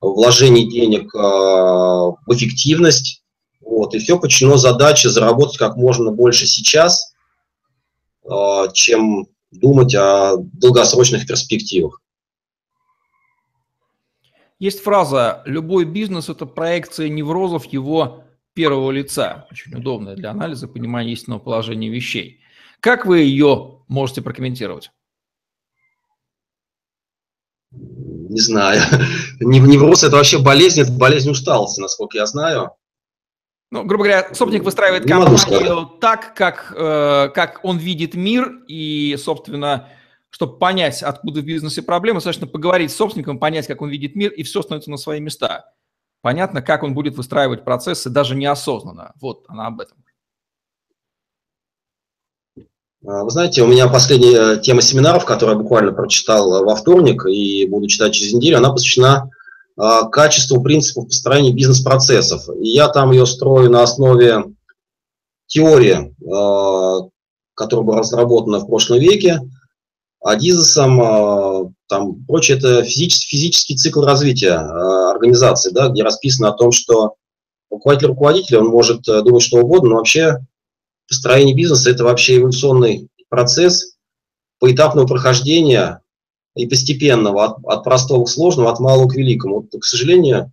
[0.02, 3.24] вложение денег э, в эффективность,
[3.62, 7.14] вот, и все подчинено задаче заработать как можно больше сейчас,
[8.24, 12.02] э, чем думать о долгосрочных перспективах.
[14.60, 19.48] Есть фраза «любой бизнес– это проекция неврозов его первого лица».
[19.52, 22.42] Очень удобная для анализа, понимания истинного положения вещей.
[22.80, 24.92] Как вы ее можете прокомментировать?
[28.38, 28.82] Не знаю.
[29.40, 32.70] Невроз– это вообще болезнь, это болезнь усталости, насколько я знаю.
[33.72, 39.90] Ну, грубо говоря, собственник выстраивает компанию так, как, э, как он видит мир, и, собственно,
[40.30, 44.32] чтобы понять, откуда в бизнесе проблемы, достаточно поговорить с собственником, понять, как он видит мир,
[44.32, 45.74] и все становится на свои места.
[46.22, 49.14] Понятно, как он будет выстраивать процессы даже неосознанно.
[49.20, 49.98] Вот она об этом.
[52.58, 52.62] А,
[53.08, 57.88] вы знаете, у меня последняя тема семинаров, которую я буквально прочитал во вторник и буду
[57.88, 59.30] читать через неделю, она посвящена
[59.78, 62.50] а, качеству принципов построения бизнес-процессов.
[62.60, 64.44] И я там ее строю на основе
[65.46, 67.08] теории, а,
[67.54, 69.40] которая была разработана в прошлом веке,
[70.20, 77.14] Адизесом, там прочее, это физический, физический цикл развития организации, да, где расписано о том, что
[77.70, 80.40] руководитель руководителя, он может э, думать что угодно, но вообще
[81.08, 83.98] построение бизнеса– это вообще эволюционный процесс
[84.60, 86.02] поэтапного прохождения
[86.56, 89.62] и постепенного, от, от простого к сложному, от малого к великому.
[89.62, 90.52] Вот, к сожалению,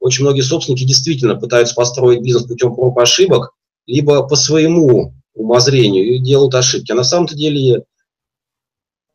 [0.00, 3.52] очень многие собственники действительно пытаются построить бизнес путем проб и ошибок,
[3.86, 6.92] либо по своему умозрению и делают ошибки.
[6.92, 7.84] А на самом-то деле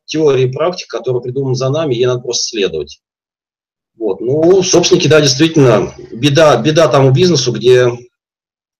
[0.06, 3.02] теория и практика, которая придумана за нами, ей надо просто следовать.
[3.98, 4.20] Вот.
[4.20, 7.88] Ну, собственники, да, действительно, беда, беда тому бизнесу, где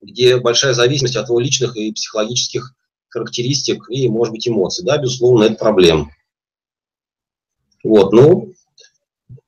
[0.02, 2.74] где большая зависимость от его личных и психологических
[3.10, 4.86] характеристик и, может быть, эмоций.
[4.86, 6.10] Да, безусловно, это проблема.
[7.84, 8.54] Вот, ну,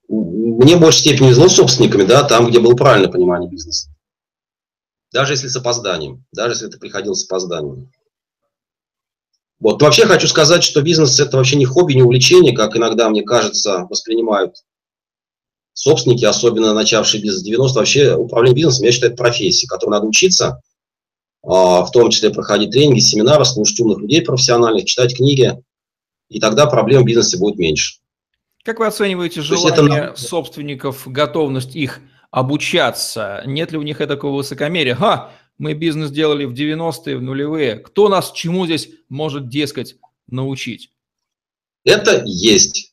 [0.08, 3.90] мне в большей степени везло с собственниками, да, там, где было правильное понимание бизнеса.
[5.12, 7.92] Даже если с опозданием, даже если это приходило с опозданием.
[9.60, 9.82] Вот.
[9.82, 13.86] вообще хочу сказать, что бизнес– это вообще не хобби, не увлечение, как иногда, мне кажется,
[13.90, 14.58] воспринимают
[15.74, 20.62] собственники, особенно начавшие бизнес 90, вообще управление бизнесом, я считаю, это профессия, которой надо учиться,
[21.44, 25.62] а, в том числе проходить тренинги, семинары, слушать умных людей профессиональных, читать книги,
[26.30, 27.98] и тогда проблем в бизнесе будет меньше.
[28.64, 30.20] Как вы оцениваете желание это...
[30.20, 32.00] собственников, готовность их
[32.32, 33.44] обучаться?
[33.46, 34.96] Нет ли у них такого высокомерия?
[34.96, 37.76] Ха, мы бизнес делали в 90-е, в нулевые.
[37.76, 40.92] Кто нас чему здесь может, дескать, научить?
[41.84, 42.93] Это есть.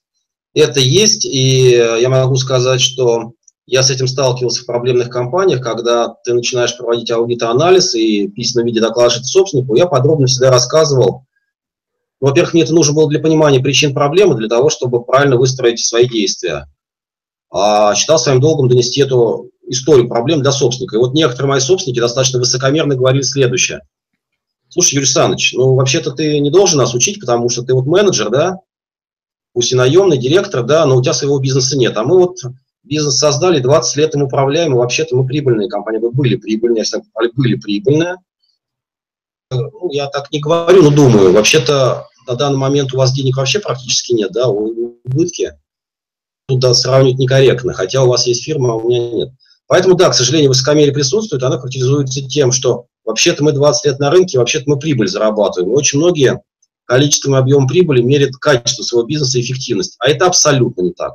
[0.54, 3.32] Это есть, и я могу сказать, что
[3.66, 8.80] я с этим сталкивался в проблемных компаниях, когда ты начинаешь проводить аудит-анализ и в виде
[8.80, 11.24] докладываешь собственнику, я подробно всегда рассказывал.
[12.18, 16.08] Во-первых, мне это нужно было для понимания причин проблемы, для того, чтобы правильно выстроить свои
[16.08, 16.66] действия.
[17.52, 20.96] А считал своим долгом донести эту историю проблем для собственника.
[20.96, 23.82] И вот некоторые мои собственники достаточно высокомерно говорили следующее.
[24.68, 28.30] Слушай, Юрий Александрович, ну вообще-то ты не должен нас учить, потому что ты вот менеджер,
[28.30, 28.58] да,
[29.60, 31.94] пусть и наемный директор, да, но у тебя своего бизнеса нет.
[31.98, 32.38] А мы вот
[32.82, 37.02] бизнес создали, 20 лет им управляем, и вообще-то мы прибыльные компании, мы были прибыльные, если
[37.34, 38.16] были прибыльные.
[39.50, 43.60] Ну, я так не говорю, но думаю, вообще-то на данный момент у вас денег вообще
[43.60, 45.52] практически нет, да, убытки.
[46.48, 49.28] Тут да, сравнивать некорректно, хотя у вас есть фирма, а у меня нет.
[49.66, 54.10] Поэтому, да, к сожалению, высокомерие присутствует, она характеризуется тем, что вообще-то мы 20 лет на
[54.10, 55.74] рынке, вообще-то мы прибыль зарабатываем.
[55.74, 56.40] очень многие
[56.90, 59.94] количеством и объемом прибыли мерит качество своего бизнеса и эффективность.
[60.00, 61.12] А это абсолютно не так.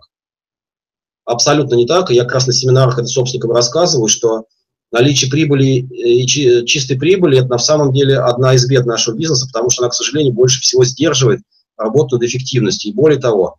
[1.25, 2.11] Абсолютно не так.
[2.11, 4.45] Я как раз на семинарах это собственникам рассказываю, что
[4.93, 9.69] наличие прибыли и чистой прибыли– это на самом деле одна из бед нашего бизнеса, потому
[9.69, 11.41] что она, к сожалению, больше всего сдерживает
[11.75, 12.91] работу над эффективностью.
[12.91, 13.57] И более того,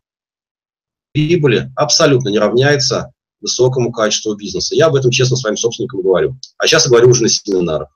[1.12, 4.74] прибыли абсолютно не равняется высокому качеству бизнеса.
[4.74, 6.38] Я об этом честно своим собственникам говорю.
[6.56, 7.90] А сейчас я говорю уже на семинарах.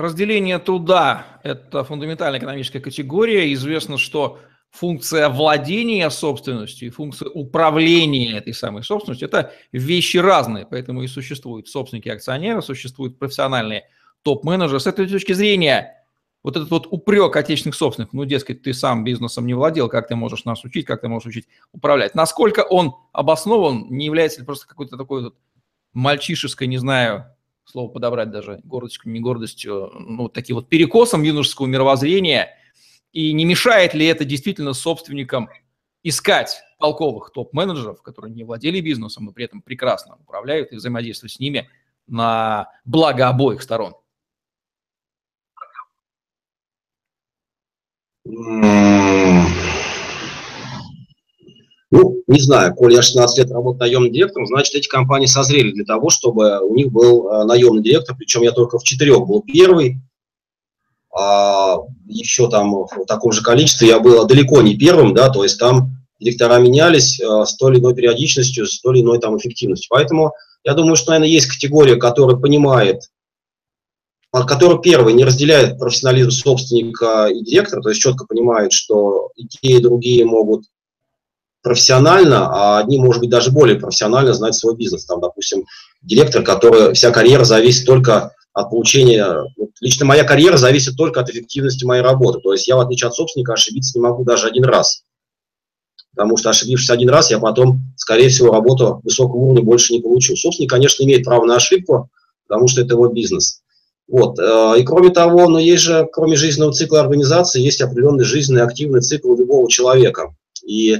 [0.00, 3.52] Разделение труда– это фундаментальная экономическая категория.
[3.52, 4.38] Известно, что
[4.70, 11.68] функция владения собственностью и функция управления этой самой собственностью– это вещи разные, поэтому и существуют
[11.68, 13.84] собственники-акционеры, существуют профессиональные
[14.22, 14.80] топ-менеджеры.
[14.80, 16.02] С этой точки зрения
[16.42, 20.16] вот этот вот упрек отечественных собственников, ну, дескать, ты сам бизнесом не владел, как ты
[20.16, 24.66] можешь нас учить, как ты можешь учить управлять, насколько он обоснован, не является ли просто
[24.66, 25.34] какой-то такой вот
[25.92, 27.26] мальчишеской, не знаю,
[27.70, 32.56] слово подобрать даже, гордостью, не гордостью, ну, вот таким вот перекосом юношеского мировоззрения,
[33.12, 35.48] и не мешает ли это действительно собственникам
[36.02, 41.40] искать толковых топ-менеджеров, которые не владели бизнесом, но при этом прекрасно управляют и взаимодействуют с
[41.40, 41.68] ними
[42.06, 43.94] на благо обоих сторон?
[51.90, 55.84] Ну, не знаю, коли я 16 лет работаю наемным директором, значит, эти компании созрели для
[55.84, 59.96] того, чтобы у них был э, наемный директор, причем я только в четырех был первый,
[61.12, 65.58] а еще там в таком же количестве я был далеко не первым, да, то есть
[65.58, 69.88] там директора менялись э, с той или иной периодичностью, с той или иной там эффективностью.
[69.90, 70.32] Поэтому
[70.62, 73.00] я думаю, что, наверное, есть категория, которая понимает,
[74.32, 79.78] которая, первый, не разделяет профессионализм собственника и директора, то есть четко понимает, что и те,
[79.78, 80.66] и другие могут
[81.62, 85.04] профессионально, а одни, может быть, даже более профессионально знать свой бизнес.
[85.04, 85.64] Там, допустим,
[86.02, 89.26] директор, который вся карьера зависит только от получения...
[89.56, 92.40] Вот, лично моя карьера зависит только от эффективности моей работы.
[92.40, 95.04] То есть я, в отличие от собственника, ошибиться не могу даже один раз.
[96.14, 100.36] Потому что, ошибившись один раз, я потом, скорее всего, работу высокого уровня больше не получу.
[100.36, 102.10] Собственник, конечно, имеет право на ошибку,
[102.48, 103.62] потому что это его бизнес.
[104.08, 104.38] Вот.
[104.40, 109.02] Э, и кроме того, но есть же, кроме жизненного цикла организации, есть определенный жизненный активный
[109.02, 110.34] цикл любого человека.
[110.66, 110.98] И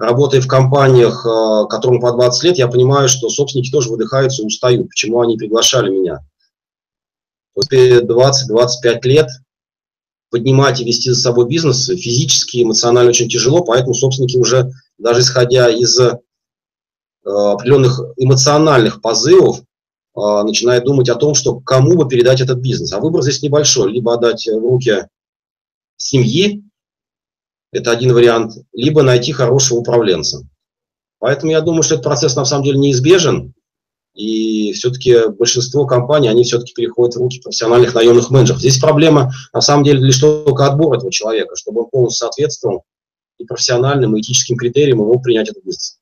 [0.00, 4.88] работая в компаниях, э, которым по 20 лет, я понимаю, что собственники тоже выдыхаются, устают.
[4.88, 6.20] Почему они приглашали меня?
[7.54, 9.28] После 20-25 лет
[10.30, 15.68] поднимать и вести за собой бизнес физически, эмоционально очень тяжело, поэтому собственники уже, даже исходя
[15.68, 16.16] из э,
[17.24, 19.62] определенных эмоциональных позывов, э,
[20.44, 22.92] начинают думать о том, что кому бы передать этот бизнес.
[22.92, 23.92] А выбор здесь небольшой.
[23.92, 25.06] Либо отдать в руки
[25.96, 26.64] семьи,
[27.72, 30.42] это один вариант, либо найти хорошего управленца.
[31.18, 33.54] Поэтому я думаю, что этот процесс на самом деле неизбежен,
[34.14, 38.60] и все-таки большинство компаний, они все-таки переходят в руки профессиональных наемных менеджеров.
[38.60, 42.84] Здесь проблема, на самом деле, лишь только отбор этого человека, чтобы он полностью соответствовал
[43.38, 45.98] и профессиональным, и этическим критериям, мог принять этот бизнес.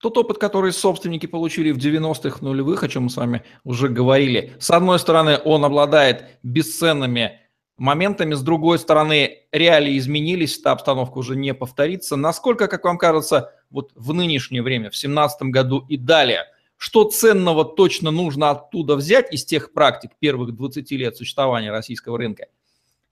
[0.00, 4.52] Тот опыт, который собственники получили в 90-х нулевых, о чем мы с вами уже говорили,
[4.60, 7.40] с одной стороны, он обладает бесценными
[7.76, 8.34] моментами.
[8.34, 12.16] С другой стороны, реалии изменились, эта обстановка уже не повторится.
[12.16, 16.44] Насколько, как вам кажется, вот в нынешнее время, в 2017 году и далее,
[16.76, 22.46] что ценного точно нужно оттуда взять из тех практик первых 20 лет существования российского рынка,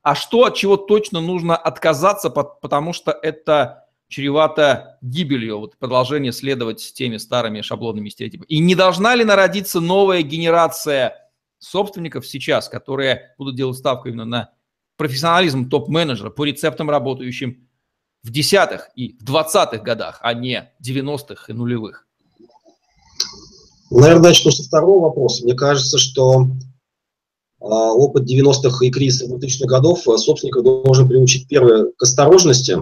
[0.03, 6.93] а что от чего точно нужно отказаться, потому что это чревато гибелью, вот продолжение следовать
[6.95, 8.47] теми старыми шаблонными стереотипами.
[8.49, 11.24] И не должна ли народиться новая генерация
[11.59, 14.51] собственников сейчас, которые будут делать ставку именно на
[14.97, 17.69] профессионализм топ-менеджера по рецептам, работающим
[18.23, 22.07] в десятых и в двадцатых годах, а не 90-х и нулевых?
[23.91, 25.45] Наверное, начну со второго вопроса.
[25.45, 26.47] Мне кажется, что э,
[27.61, 32.79] опыт 90-х и кризиса 2000-х годов э, собственников должен приучить, первое, к осторожности,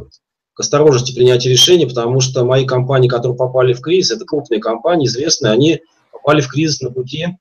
[0.55, 5.07] к осторожности принятия решений, потому что мои компании, которые попали в кризис, это крупные компании,
[5.07, 5.81] известные, они
[6.13, 7.37] попали в кризис на пути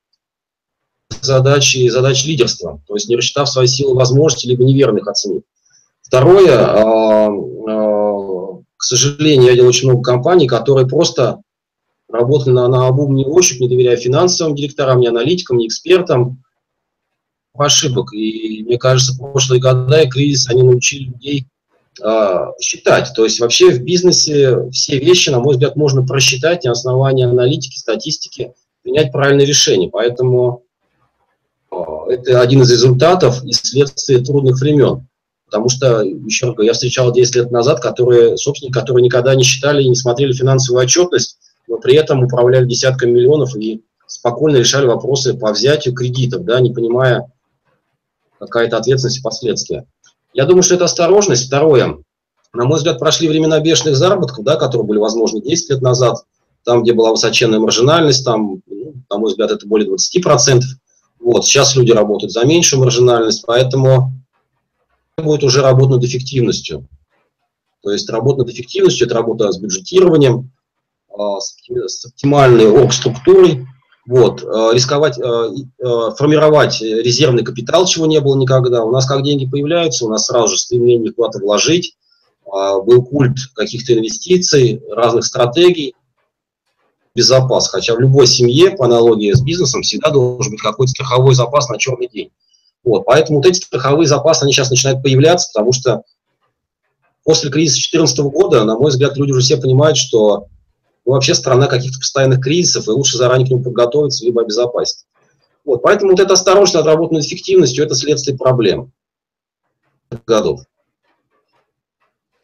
[1.22, 5.44] задачи, задач лидерства, то есть не рассчитав свои силы возможности, либо неверно их оценив.
[6.02, 11.42] Второе, а, а, к сожалению, я видел очень много компаний, которые просто
[12.10, 16.44] работали на, на обум, не ощупь, не доверяя финансовым директорам, ни аналитикам, ни экспертам,
[17.54, 18.14] ошибок.
[18.14, 21.46] И мне кажется, прошлые года и кризис, они научили людей
[22.04, 23.12] э, считать.
[23.16, 27.78] То есть вообще в бизнесе все вещи, на мой взгляд, можно просчитать на основании аналитики,
[27.78, 28.54] статистики,
[28.84, 29.90] принять правильное решение.
[29.90, 30.64] Поэтому
[31.72, 35.08] это один из результатов и следствия трудных времен.
[35.46, 39.44] Потому что, еще раз говорю, я встречал 10 лет назад, которые, собственники, которые никогда не
[39.44, 44.86] считали и не смотрели финансовую отчетность, но при этом управляли десятками миллионов и спокойно решали
[44.86, 47.32] вопросы по взятию кредитов, да, не понимая
[48.40, 49.86] какая-то ответственность и последствия.
[50.34, 51.48] Я думаю, что это осторожность.
[51.48, 51.98] Второе,
[52.54, 56.18] на мой взгляд, прошли времена бешеных заработков, да, которые были возможны 10 лет назад,
[56.64, 60.62] там, где была высоченная маржинальность, там, ну, на мой взгляд, это более 20%.
[61.22, 64.12] Вот, сейчас люди работают за меньшую маржинальность, поэтому
[65.18, 66.88] будет уже работа над эффективностью.
[67.84, 70.52] То есть работа над эффективностью– это работа с бюджетированием,
[71.10, 73.68] а, с оптимальной орг-структурой,
[74.08, 78.84] вот, а, рисковать, а, формировать резервный капитал, чего не было никогда.
[78.84, 81.96] У нас как деньги появляются, у нас сразу же стремление куда-то вложить,
[82.46, 85.96] был культ каких-то инвестиций, разных стратегий,
[87.16, 87.70] безопас.
[87.70, 91.78] Хотя в любой семье, по аналогии с бизнесом, всегда должен быть какой-то страховой запас на
[91.78, 92.32] черный день.
[92.84, 96.04] Вот, поэтому вот эти страховые запасы, они сейчас начинают появляться, потому что
[97.24, 100.48] после кризиса 2014 года, на мой взгляд, люди уже все понимают, что
[101.06, 105.06] ну, вообще страна каких-то постоянных кризисов, и лучше заранее к ним подготовиться, либо обезопасить.
[105.64, 108.92] Вот, поэтому вот эта осторожность, отработанная эффективностью– это следствие проблем
[110.26, 110.62] годов.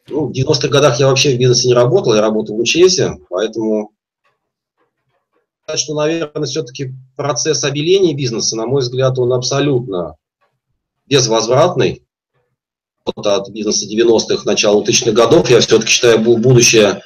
[0.08, 3.92] Ну, в 90-х годах я вообще в бизнесе не работал, я работал в УЧСе, поэтому
[5.76, 10.16] что, наверное, все-таки процесс обеления бизнеса, на мой взгляд, он абсолютно
[11.06, 12.04] безвозвратный.
[13.04, 17.02] Вот от бизнеса 90-х, начала 2000-х годов я все-таки считаю будущее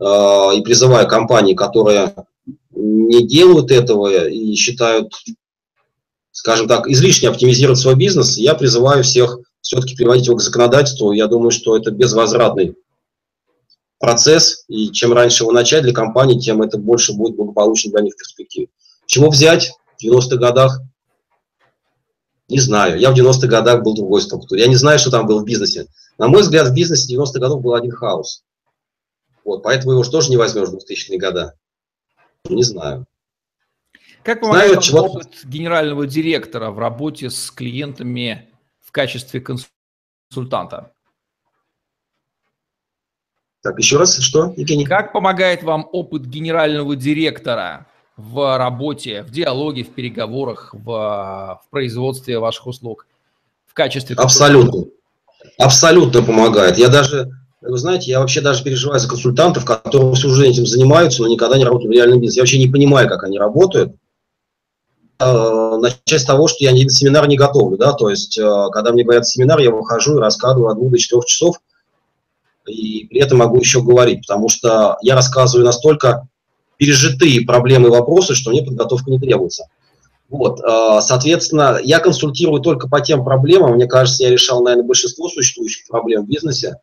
[0.00, 0.04] э,
[0.56, 2.14] и призываю компании, которые
[2.70, 5.12] не делают этого и считают,
[6.30, 11.12] скажем так, излишне оптимизировать свой бизнес, я призываю всех все-таки приводить его к законодательству.
[11.12, 12.76] Я думаю, что это безвозвратный
[13.98, 18.14] процесс, и чем раньше его начать для компании, тем это больше будет благополучно для них
[18.14, 18.68] в перспективе.
[19.06, 20.80] Чего взять в 90-х годах?
[22.48, 22.98] Не знаю.
[22.98, 24.62] Я в 90-х годах был в другой структуре.
[24.62, 25.86] Я не знаю, что там было в бизнесе.
[26.18, 28.44] На мой взгляд, в бизнесе 90-х годов был один хаос.
[29.44, 31.52] Вот, поэтому его же тоже не возьмешь в 2000-е годы.
[32.48, 33.06] Не знаю.
[34.22, 35.00] Как помогает знаю, чего...
[35.02, 40.92] опыт генерального директора в работе с клиентами в качестве консультанта?
[43.66, 44.84] Так, еще раз, что, Евгений?
[44.84, 52.38] Как помогает вам опыт генерального директора в работе, в диалоге, в переговорах, в, в производстве
[52.38, 53.08] ваших услуг
[53.66, 54.14] в качестве...
[54.14, 54.84] Абсолютно.
[55.58, 56.78] Абсолютно помогает.
[56.78, 61.22] Я даже, вы знаете, я вообще даже переживаю за консультантов, которые всю жизнь этим занимаются,
[61.22, 62.38] но никогда не работают в реальном бизнесе.
[62.38, 63.96] Я вообще не понимаю, как они работают.
[65.18, 69.02] А, начать с того, что я семинар не готовлю, да, то есть, а, когда мне
[69.02, 71.56] говорят семинар, я выхожу и рассказываю от 2 до 4 часов,
[72.66, 76.28] и при этом могу еще говорить, потому что я рассказываю настолько
[76.76, 79.68] пережитые проблемы и вопросы, что мне подготовка не требуется.
[80.28, 85.28] Вот, а, соответственно, я консультирую только по тем проблемам, мне кажется, я решал, наверное, большинство
[85.28, 86.76] существующих проблем в бизнесе.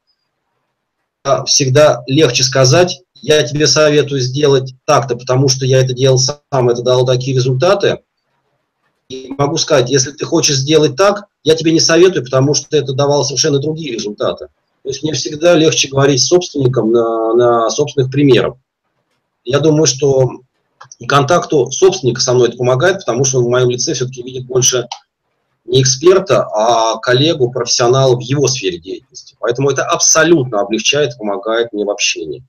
[1.45, 6.81] Всегда легче сказать, я тебе советую сделать так-то, потому что я это делал сам, это
[6.81, 7.99] дало такие результаты.
[9.07, 12.93] И могу сказать, если ты хочешь сделать так, я тебе не советую, потому что это
[12.93, 14.47] давало совершенно другие результаты.
[14.83, 18.55] То есть мне всегда легче говорить с собственником на, на собственных примерах.
[19.45, 20.41] Я думаю, что
[21.07, 24.87] контакту собственника со мной это помогает, потому что он в моем лице все-таки видит больше
[25.65, 29.35] не эксперта, а коллегу, профессионала в его сфере деятельности.
[29.39, 32.43] Поэтому это абсолютно облегчает, помогает мне в общении.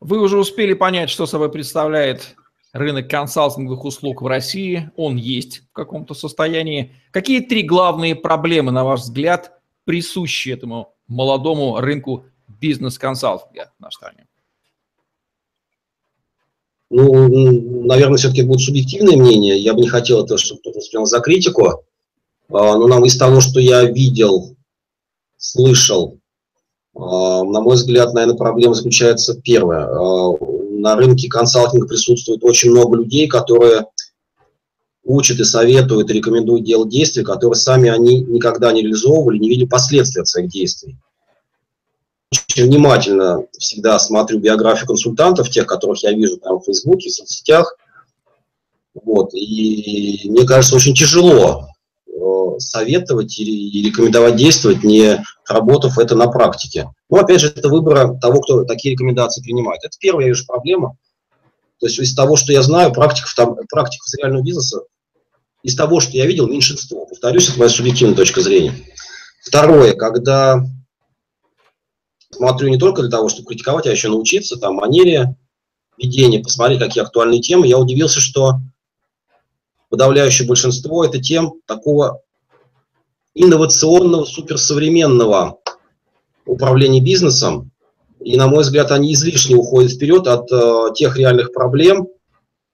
[0.00, 2.36] Вы уже успели понять, что собой представляет
[2.72, 4.90] рынок консалтинговых услуг в России.
[4.96, 6.94] Он есть в каком-то состоянии.
[7.10, 9.59] Какие три главные проблемы, на ваш взгляд,
[9.90, 12.24] присущи этому молодому рынку
[12.60, 14.26] бизнес-консалтинга в нашей стране?
[16.90, 19.58] Ну, наверное, все-таки будет субъективное мнение.
[19.58, 21.84] Я бы не хотел это, чтобы кто-то воспринял за критику.
[22.52, 24.54] А, но нам из того, что я видел,
[25.36, 26.18] слышал,
[26.94, 29.86] а, на мой взгляд, наверное, проблема заключается первая.
[29.86, 30.36] А,
[30.70, 33.86] на рынке консалтинга присутствует очень много людей, которые
[35.04, 39.66] учат и советуют, и рекомендуют делать действия, которые сами они никогда не реализовывали, не видели
[39.66, 40.96] последствий от своих действий.
[42.32, 47.76] Очень внимательно всегда смотрю биографию консультантов, тех, которых я вижу там в Фейсбуке, в соцсетях.
[48.94, 49.34] Вот.
[49.34, 51.66] И мне кажется, очень тяжело
[52.06, 56.88] э, советовать и рекомендовать действовать, не работав это на практике.
[57.08, 59.82] Ну, опять же, это выбор того, кто такие рекомендации принимает.
[59.82, 60.96] Это первая, вижу, проблема.
[61.80, 64.82] То есть из того, что я знаю, практиков, там, практиков реального бизнеса,
[65.62, 67.06] из того, что я видел, меньшинство.
[67.06, 68.74] Повторюсь, это моя субъективная точка зрения.
[69.42, 70.62] Второе, когда
[72.30, 75.36] смотрю не только для того, чтобы критиковать, а еще научиться, там, манере
[75.98, 78.60] ведения, посмотреть, какие актуальные темы, я удивился, что
[79.88, 82.22] подавляющее большинство это тем такого
[83.34, 85.58] инновационного, суперсовременного
[86.46, 87.69] управления бизнесом,
[88.20, 92.08] и, на мой взгляд, они излишне уходят вперед от э, тех реальных проблем,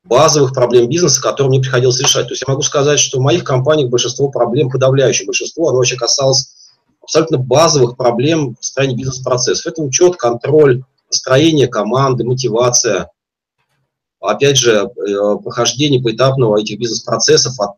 [0.05, 2.26] базовых проблем бизнеса, которые мне приходилось решать.
[2.26, 5.97] То есть я могу сказать, что в моих компаниях большинство проблем, подавляющее большинство, оно вообще
[5.97, 6.55] касалось
[7.01, 9.66] абсолютно базовых проблем в строении бизнес-процессов.
[9.66, 13.11] Это учет, контроль, построение команды, мотивация,
[14.20, 17.76] опять же, э, прохождение поэтапного этих бизнес-процессов от,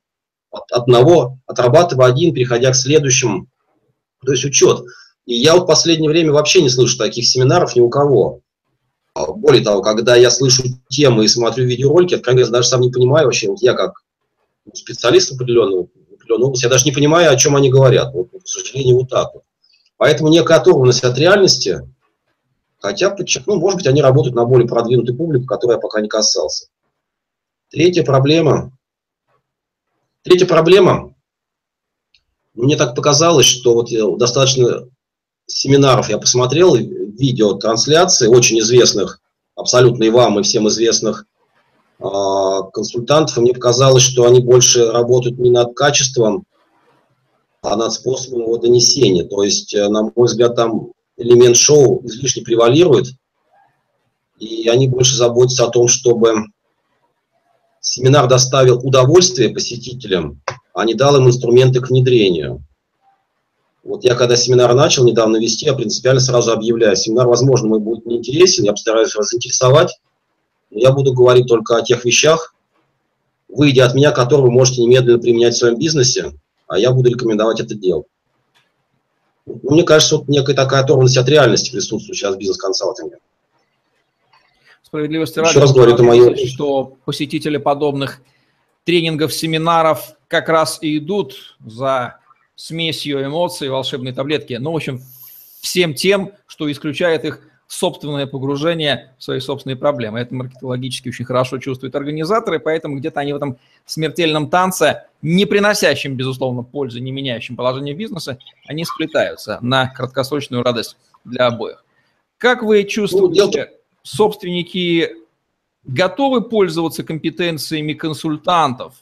[0.51, 3.47] от одного, отрабатывая один, переходя к следующему.
[4.25, 4.85] То есть учет.
[5.29, 8.41] И я вот в последнее время вообще не слышу таких семинаров ни у кого.
[9.13, 12.91] А, более того, когда я слышу темы и смотрю видеоролики, я, конечно, даже сам не
[12.91, 14.03] понимаю вообще, вот я как
[14.73, 18.15] специалист определенного, определенной области, я даже не понимаю, о чем они говорят.
[18.15, 19.43] Вот, к сожалению, вот так вот.
[19.99, 21.87] Поэтому некая оторванность от реальности,
[22.79, 23.15] хотя,
[23.45, 26.69] ну, может быть, они работают на более продвинутую публику, которой я пока не касался.
[27.69, 28.73] Третья проблема.
[30.23, 31.15] Третья проблема.
[32.55, 34.89] Мне так показалось, что вот достаточно
[35.49, 39.21] семинаров я посмотрел, видео трансляции очень известных,
[39.57, 41.27] абсолютно и вам, и всем известных
[41.99, 42.05] э,
[42.73, 46.45] консультантов, и мне показалось, что они больше работают не над качеством
[47.61, 49.25] а над способом его донесения.
[49.25, 53.09] То есть, э, на мой взгляд, там элемент шоу излишне превалирует,
[54.39, 56.45] и они больше заботятся о том, чтобы
[57.81, 60.41] семинар доставил удовольствие посетителям,
[60.75, 62.65] а не дал им инструменты к внедрению.
[63.89, 68.05] Вот я когда семинар начал недавно вести, я принципиально сразу объявляю, семинар, возможно, мой будет
[68.05, 69.99] неинтересен, я постараюсь вас заинтересовать,
[70.71, 72.55] но я буду говорить только о тех вещах,
[73.49, 76.35] выйдя от меня, которые вы можете немедленно применять в своем бизнесе,
[76.67, 78.07] а я буду рекомендовать это делать.
[79.47, 83.17] Ну, мне кажется, вот некая такая оторванность от реальности присутствует сейчас в бизнес-консалтинге.
[84.83, 86.37] Справедливости ради, раз говорю, это мое...
[86.37, 88.21] что посетители подобных
[88.85, 92.18] тренингов, семинаров как раз и идут за
[92.59, 94.55] смесью эмоций, волшебной таблетки.
[94.55, 95.01] Ну, в общем,
[95.61, 100.19] всем тем, что исключает их собственное погружение в свои собственные проблемы.
[100.19, 106.17] Это маркетологически очень хорошо чувствуют организаторы, поэтому где-то они в этом смертельном танце, не приносящем,
[106.17, 111.85] безусловно, пользы, не меняющем положение бизнеса, они сплетаются на краткосрочную радость для обоих.
[112.39, 115.13] Как вы чувствуете, собственники
[115.85, 118.95] готовы пользоваться компетенциями консультантов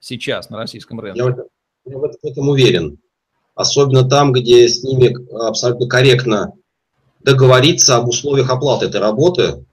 [0.00, 1.48] сейчас на российском рынке?
[1.88, 2.98] Я в этом уверен.
[3.54, 6.52] Особенно там, где с ними абсолютно корректно
[7.20, 9.64] договориться об условиях оплаты этой работы.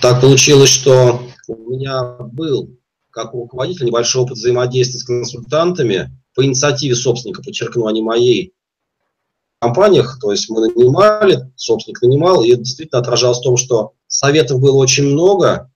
[0.00, 2.70] Так получилось, что у меня был,
[3.10, 8.52] как у руководителя, небольшой опыт взаимодействия с консультантами по инициативе собственника, подчеркну, а не моей
[9.60, 14.60] компаниях, то есть мы нанимали, собственник нанимал, и это действительно отражалось в том, что советов
[14.60, 15.70] было очень много,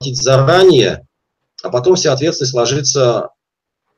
[0.00, 1.06] заранее,
[1.62, 3.30] а потом вся ответственность ложится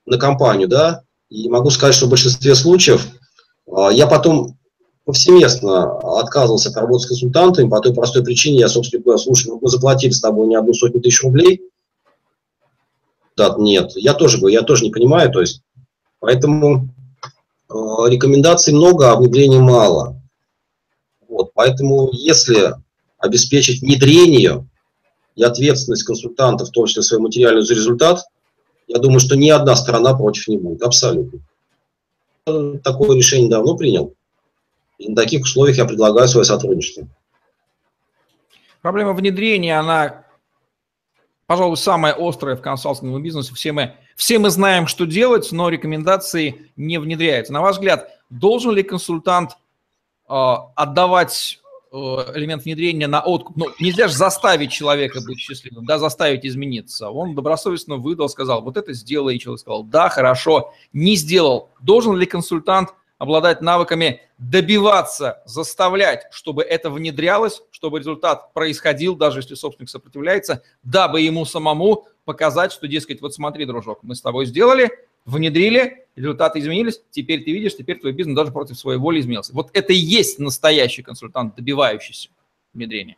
[0.07, 3.07] на компанию, да, и могу сказать, что в большинстве случаев
[3.71, 4.59] а, я потом
[5.05, 10.11] повсеместно отказывался от работы с консультантами по той простой причине, я, собственно, слушай, мы заплатили
[10.11, 11.63] с тобой не одну сотню тысяч рублей.
[13.37, 15.63] Да, нет, я тоже говорю, я тоже не понимаю, то есть,
[16.19, 16.89] поэтому
[17.69, 17.75] э,
[18.09, 20.21] рекомендаций много, а внедрений мало.
[21.29, 22.75] Вот, поэтому если
[23.19, 24.67] обеспечить внедрение
[25.37, 28.25] и ответственность консультанта, в том числе свой материальный результат–
[28.91, 31.39] я думаю, что ни одна сторона против не будет, абсолютно.
[32.83, 34.15] Такое решение давно принял.
[34.99, 37.07] И на таких условиях я предлагаю свое сотрудничество.
[38.83, 40.25] Проблема внедрения, она,
[41.47, 43.55] пожалуй, самая острая в консалтинговом бизнесе.
[43.55, 47.53] Все мы, все мы знаем, что делать, но рекомендации не внедряются.
[47.53, 49.53] На ваш взгляд, должен ли консультант
[50.29, 50.33] э,
[50.75, 51.61] отдавать
[51.93, 53.57] элемент внедрения на откуп.
[53.57, 57.11] Ну, нельзя же заставить человека быть счастливым, да, заставить измениться.
[57.11, 61.71] Он добросовестно выдал, сказал, вот это сделай, и человек сказал, да, хорошо, не сделал.
[61.81, 69.55] Должен ли консультант обладать навыками добиваться, заставлять, чтобы это внедрялось, чтобы результат происходил, даже если
[69.55, 74.91] собственник сопротивляется, дабы ему самому показать, что, дескать, вот смотри, дружок, мы с тобой сделали,
[75.25, 79.53] внедрили, результаты изменились, теперь ты видишь, теперь твой бизнес даже против своей воли изменился.
[79.53, 82.29] Вот это и есть настоящий консультант, добивающийся
[82.75, 83.17] внедрения.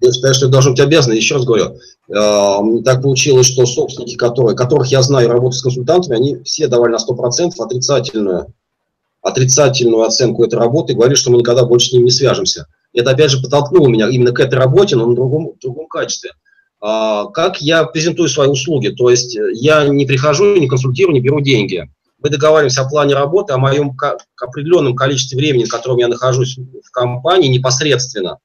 [0.00, 1.12] Я считаю, что это должен быть обязан.
[1.12, 1.76] Еще раз говорю,
[2.08, 6.92] э, так получилось, что собственники, которые, которых я знаю работают с консультантами, они все давали
[6.92, 8.46] на 100% отрицательную,
[9.20, 12.66] отрицательную оценку этой работы и говорили, что мы никогда больше с ними не свяжемся.
[12.94, 16.30] Это, опять же, подтолкнуло меня именно к этой работе, но на другом, другом качестве.
[16.80, 18.88] А, как я презентую свои услуги.
[18.88, 21.90] То есть э, я не прихожу, не консультирую, не беру деньги.
[22.22, 23.96] Мы договариваемся о плане работы, о моем
[24.40, 28.38] определенном количестве времени, в котором я нахожусь в компании непосредственно.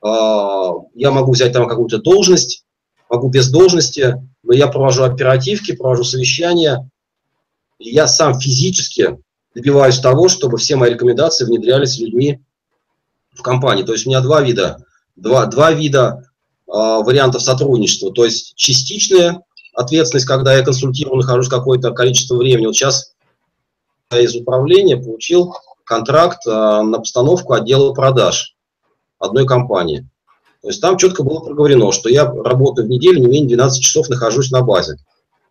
[0.00, 2.64] А, я могу взять там какую-то должность,
[3.08, 6.88] могу без должности, но я провожу оперативки, провожу совещания.
[7.78, 9.18] И я сам физически
[9.54, 12.40] добиваюсь того, чтобы все мои рекомендации внедрялись людьми
[13.34, 13.84] в компании.
[13.84, 14.78] То есть у меня два вида,
[15.14, 16.31] два, два вида
[16.72, 18.12] вариантов сотрудничества.
[18.12, 19.42] То есть частичная
[19.74, 22.66] ответственность, когда я консультирую, нахожусь какое-то количество времени.
[22.66, 23.12] Вот сейчас
[24.10, 25.54] я из управления получил
[25.84, 28.54] контракт а, на постановку отдела продаж
[29.18, 30.08] одной компании.
[30.62, 34.08] То есть там четко было проговорено, что я работаю в неделю не менее 12 часов,
[34.08, 34.96] нахожусь на базе.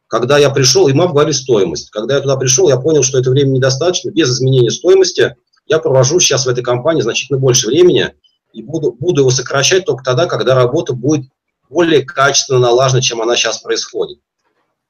[0.07, 1.89] Когда я пришел, и мы обговорили стоимость.
[1.89, 4.09] Когда я туда пришел, я понял, что это время недостаточно.
[4.09, 5.35] Без изменения стоимости
[5.67, 8.13] я провожу сейчас в этой компании значительно больше времени,
[8.53, 11.25] и буду, буду его сокращать только тогда, когда работа будет
[11.69, 14.19] более качественно налажена, чем она сейчас происходит.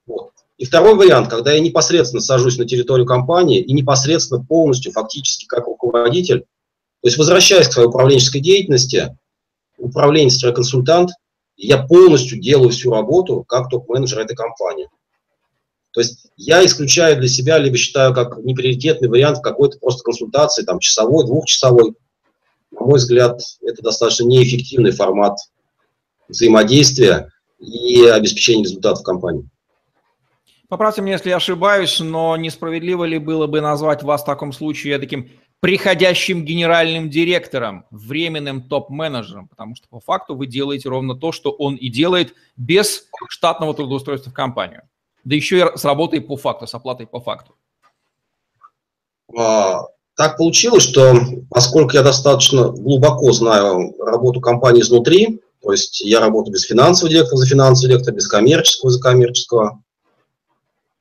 [0.05, 0.31] Вот.
[0.57, 5.67] И второй вариант, когда я непосредственно сажусь на территорию компании и непосредственно полностью, фактически как
[5.67, 9.17] руководитель, то есть возвращаясь к своей управленческой деятельности,
[9.77, 11.11] управленец-консультант,
[11.57, 14.87] я полностью делаю всю работу как топ-менеджер этой компании.
[15.93, 20.79] То есть я исключаю для себя, либо считаю как неприоритетный вариант какой-то просто консультации, там,
[20.79, 21.95] часовой, двухчасовой,
[22.81, 25.37] на мой взгляд, это достаточно неэффективный формат
[26.27, 29.47] взаимодействия и обеспечения результатов компании.
[30.67, 34.97] Поправьте меня, если я ошибаюсь, но несправедливо ли было бы назвать вас в таком случае
[34.99, 35.29] таким
[35.59, 41.75] приходящим генеральным директором, временным топ-менеджером, потому что по факту вы делаете ровно то, что он
[41.75, 44.83] и делает без штатного трудоустройства в компанию.
[45.23, 47.55] Да еще и с работой по факту, с оплатой по факту.
[49.37, 49.83] А,
[50.15, 51.15] так получилось, что
[51.49, 57.37] поскольку я достаточно глубоко знаю работу компании изнутри, то есть я работаю без финансового директора
[57.37, 59.81] за финансовый директор, без коммерческого за коммерческого,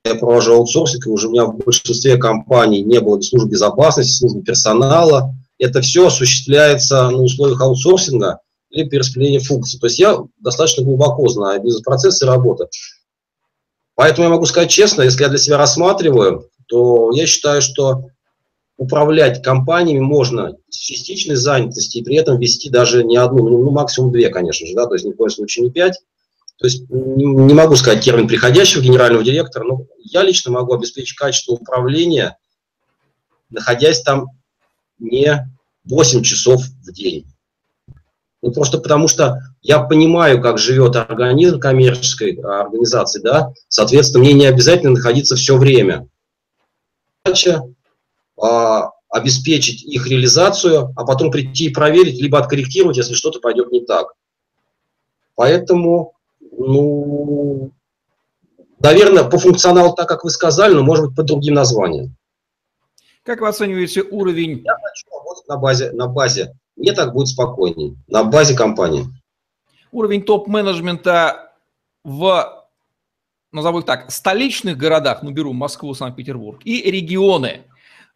[0.05, 4.43] я провожу аутсорсинг, и уже у меня в большинстве компаний не было службы безопасности, службы
[4.43, 5.35] персонала.
[5.59, 8.41] Это все осуществляется на условиях аутсорсинга
[8.71, 9.79] или перераспределения функций.
[9.79, 12.69] То есть я достаточно глубоко знаю бизнес-процесс и работу.
[13.95, 18.05] Поэтому я могу сказать честно, если я для себя рассматриваю, то я считаю, что
[18.81, 23.71] управлять компаниями можно с частичной занятости и при этом вести даже не одну, ну, ну
[23.71, 26.01] максимум две, конечно же, да, то есть ни в коем случае не пять.
[26.57, 31.53] То есть не могу сказать термин приходящего генерального директора, но я лично могу обеспечить качество
[31.53, 32.39] управления,
[33.51, 34.29] находясь там
[34.99, 35.47] не
[35.85, 37.27] 8 часов в день.
[38.41, 44.33] Ну, просто потому что я понимаю, как живет организм коммерческой а, организации, да, соответственно, мне
[44.33, 46.09] не обязательно находиться все время.
[49.09, 54.15] Обеспечить их реализацию, а потом прийти и проверить, либо откорректировать, если что-то пойдет не так.
[55.35, 56.15] Поэтому
[56.61, 57.71] ну,
[58.81, 62.15] наверное, по функционалу так, как вы сказали, но может быть под другим названием.
[63.25, 64.63] Как вы оцениваете уровень?
[64.65, 66.55] Я хочу работать на базе, на базе.
[66.77, 67.97] Мне так будет спокойней.
[68.09, 69.07] На базе компании.
[69.93, 71.53] Уровень топ-менеджмента
[72.05, 72.67] в,
[73.53, 77.65] назову их так, столичных городах, ну, беру Москву, Санкт-Петербург, и регионы.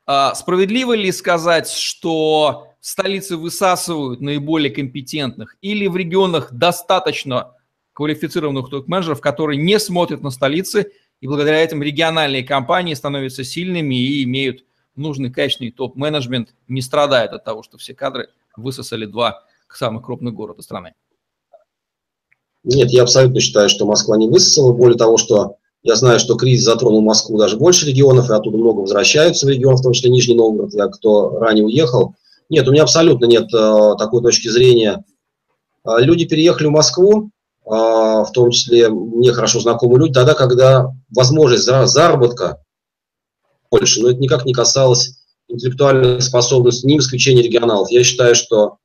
[0.07, 7.55] А, справедливо ли сказать, что столицы высасывают наиболее компетентных или в регионах достаточно
[7.95, 14.25] квалифицированных топ-менеджеров, которые не смотрят на столицы, и благодаря этому региональные компании становятся сильными и
[14.25, 14.65] имеют
[14.97, 20.63] нужный качественный топ-менеджмент, не страдают от того, что все кадры высосали два самых крупных города
[20.63, 20.95] страны.
[22.63, 24.73] Нет, я абсолютно считаю, что Москва не высосала.
[24.73, 28.81] Более того, что я знаю, что кризис затронул Москву даже больше регионов, и оттуда много
[28.81, 32.15] возвращаются в регион, в том числе Нижний Новгород, для кто ранее уехал.
[32.49, 35.05] Нет, у меня абсолютно нет э, такой точки зрения.
[35.87, 37.31] Э, люди переехали в Москву,
[37.67, 42.63] а, в том числе мне хорошо знакомые люди, тогда, когда возможность заработка
[43.71, 47.91] больше, но это никак не касалось интеллектуальных способностей, не исключение регионалов.
[47.91, 48.79] Я считаю, что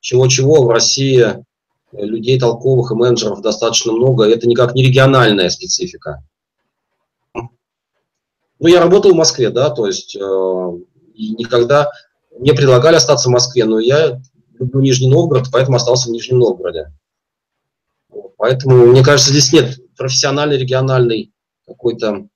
[0.00, 1.44] чего-чего в России
[1.96, 6.22] людей толковых и менеджеров достаточно много, это никак не региональная специфика.
[7.34, 11.90] Ну, я работал в Москве, да, то есть э, никогда
[12.38, 14.20] мне предлагали остаться в Москве, но я
[14.58, 16.92] люблю Нижний Новгород, поэтому остался в Нижнем Новгороде.
[18.36, 21.32] Поэтому, мне кажется, здесь нет профессиональной, региональной
[21.66, 22.28] какой-то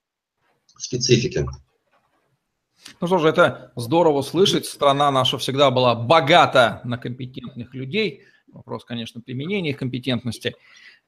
[0.77, 1.47] специфики.
[3.01, 4.67] Ну что же, это здорово слышать.
[4.67, 8.23] Страна наша всегда была богата на компетентных людей.
[8.53, 10.57] Вопрос, конечно, применения их компетентности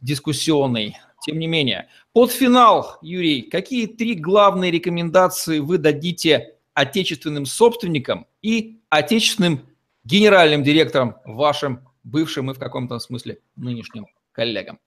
[0.00, 0.96] дискуссионный.
[1.24, 8.80] Тем не менее, под финал, Юрий, какие три главные рекомендации вы дадите отечественным собственникам и
[8.88, 9.68] отечественным
[10.04, 14.78] генеральным директорам вашим бывшим и в каком-то смысле нынешним коллегам?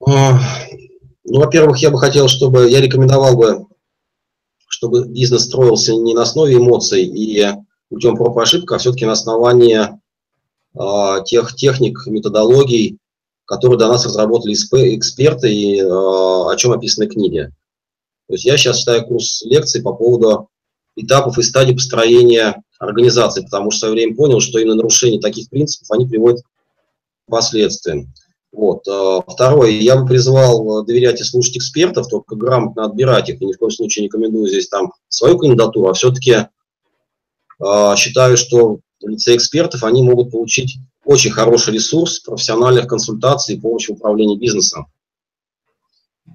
[0.00, 0.38] Ну,
[1.24, 3.66] во-первых, я бы хотел, чтобы, я рекомендовал бы,
[4.80, 7.46] чтобы бизнес строился не на основе эмоций и
[7.90, 9.78] путем проб и ошибок, а все-таки на основании
[10.74, 12.96] э, тех техник, методологий,
[13.44, 17.50] которые до нас разработали эксперты и э, о чем описаны книги.
[18.26, 20.48] То есть я сейчас читаю курс лекций по поводу
[20.96, 25.50] этапов и стадий построения организации, потому что в свое время понял, что именно нарушение таких
[25.50, 28.10] принципов, они приводят к последствиям.
[28.52, 28.86] Вот.
[28.88, 33.46] А, второе, я бы призвал э, доверять и слушать экспертов, только грамотно отбирать их, и
[33.46, 38.80] ни в коем случае не рекомендую здесь там свою кандидатуру, а все-таки э, считаю, что
[39.00, 44.36] в лице экспертов они могут получить очень хороший ресурс профессиональных консультаций и помощи в управлении
[44.36, 44.86] бизнесом.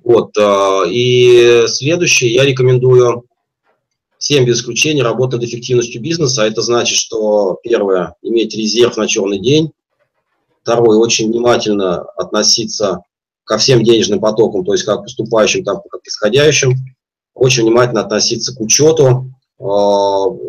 [0.04, 0.38] Вот.
[0.38, 3.26] Э, и следующее, я рекомендую
[4.20, 6.44] всем без исключения работать над эффективностью бизнеса.
[6.46, 9.72] Это значит, что первое, иметь резерв на черный день,
[10.66, 13.04] Второе, очень внимательно относиться
[13.44, 16.74] ко всем денежным потокам, то есть как поступающим, так и исходящим.
[17.36, 19.64] Очень внимательно относиться к учету э,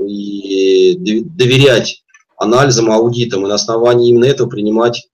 [0.08, 2.02] и доверять
[2.38, 5.06] анализам, аудитам, и на основании именно этого принимать.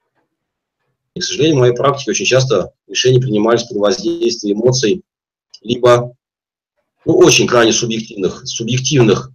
[1.15, 5.03] И, к сожалению, в моей практике очень часто решения принимались под воздействием эмоций,
[5.63, 6.15] либо
[7.05, 9.33] ну, очень крайне субъективных, субъективных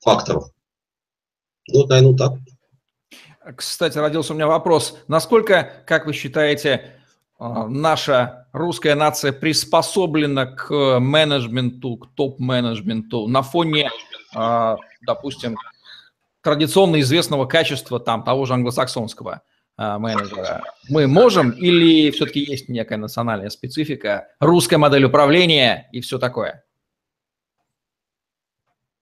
[0.00, 0.50] факторов.
[1.70, 2.32] Вот, наверное, так.
[3.56, 4.98] Кстати, родился у меня вопрос.
[5.08, 6.92] Насколько, как вы считаете,
[7.38, 13.90] а, наша русская нация приспособлена к менеджменту, к топ-менеджменту на фоне,
[14.34, 15.56] а, допустим,
[16.42, 19.42] традиционно известного качества там того же англосаксонского
[19.76, 20.64] а, менеджера.
[20.90, 26.64] Мы можем или все-таки есть некая национальная специфика, русская модель управления и все такое?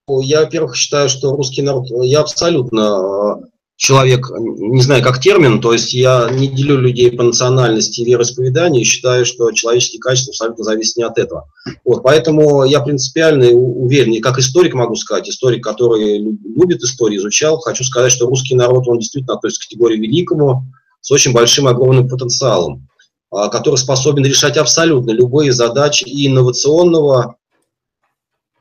[0.09, 3.41] Я, во-первых, считаю, что русский народ, я абсолютно
[3.77, 8.85] человек, не знаю, как термин, то есть я не делю людей по национальности и вероисповеданию,
[8.85, 11.51] считаю, что человеческие качества абсолютно зависят не от этого.
[11.85, 17.59] Вот, поэтому я принципиально уверен, и как историк могу сказать, историк, который любит историю, изучал,
[17.61, 20.65] хочу сказать, что русский народ, он действительно относится к категории великому,
[21.03, 22.89] с очень большим, огромным потенциалом,
[23.31, 27.37] а, который способен решать абсолютно любые задачи и инновационного,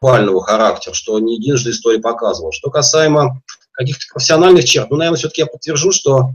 [0.02, 2.52] характера, что не единожды история показывала.
[2.52, 3.42] Что касаемо
[3.76, 4.90] каких-то профессиональных черт.
[4.90, 6.32] Ну, наверное, все-таки я подтвержу, что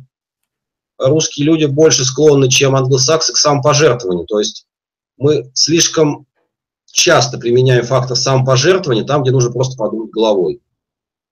[0.99, 4.26] русские люди больше склонны, чем англосаксы, к самопожертвованию.
[4.26, 4.66] То есть
[5.16, 6.26] мы слишком
[6.86, 10.61] часто применяем фактор самопожертвования там, где нужно просто подумать головой.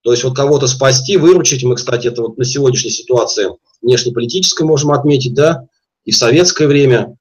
[0.03, 3.49] То есть вот кого-то спасти, выручить, мы, кстати, это вот на сегодняшней ситуации
[3.83, 5.67] внешнеполитической можем отметить, да,
[6.05, 7.17] и в советское время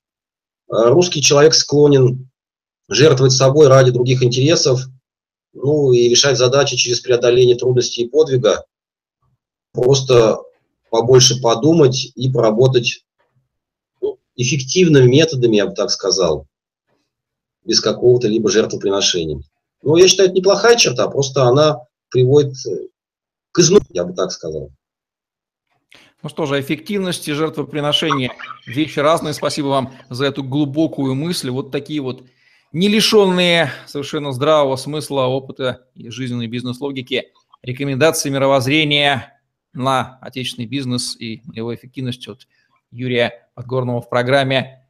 [0.70, 2.30] э, русский человек склонен
[2.88, 4.82] жертвовать собой ради других интересов,
[5.54, 8.64] ну и решать задачи через преодоление трудностей и подвига,
[9.78, 10.42] просто
[10.90, 13.06] побольше подумать и поработать
[14.02, 16.48] ну, эффективными методами, я бы так сказал,
[17.64, 19.42] без какого-то либо жертвоприношения.
[19.84, 22.56] Ну, я считаю, это неплохая черта, просто она приводит
[23.52, 24.72] к изнутри, я бы так сказал.
[26.24, 28.32] Ну что же, эффективность и жертвоприношение–
[28.66, 29.36] вещи разные.
[29.36, 31.52] Спасибо вам за эту глубокую мысль.
[31.52, 32.24] Вот такие вот
[32.72, 39.37] не лишенные совершенно здравого смысла, опыта и жизненной бизнес-логики рекомендации мировоззрения
[39.74, 42.48] на отечественный бизнес и его эффективность от
[42.92, 44.88] Юрия Подгорного в программе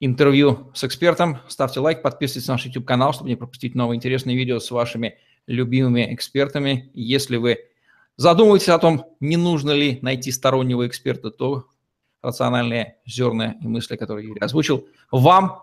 [0.00, 1.38] интервью с экспертом.
[1.48, 6.12] Ставьте лайк, подписывайтесь на наш YouTube-канал, чтобы не пропустить новые интересные видео с вашими любимыми
[6.14, 6.90] экспертами.
[6.94, 7.58] Если вы
[8.16, 11.66] задумываетесь о том, не нужно ли найти стороннего эксперта, то
[12.22, 15.62] рациональные зерна и мысли, которые Юрий озвучил, вам,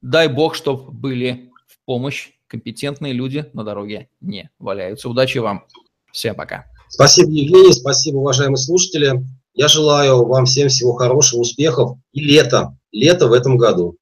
[0.00, 5.08] дай бог, чтобы были в помощь компетентные люди на дороге не валяются.
[5.08, 5.64] Удачи вам.
[6.12, 6.71] Всем пока.
[6.92, 9.24] Спасибо, Евгений, спасибо, уважаемые слушатели.
[9.54, 13.96] Я желаю вам всем всего хорошего, успехов и лета, лето в этом году.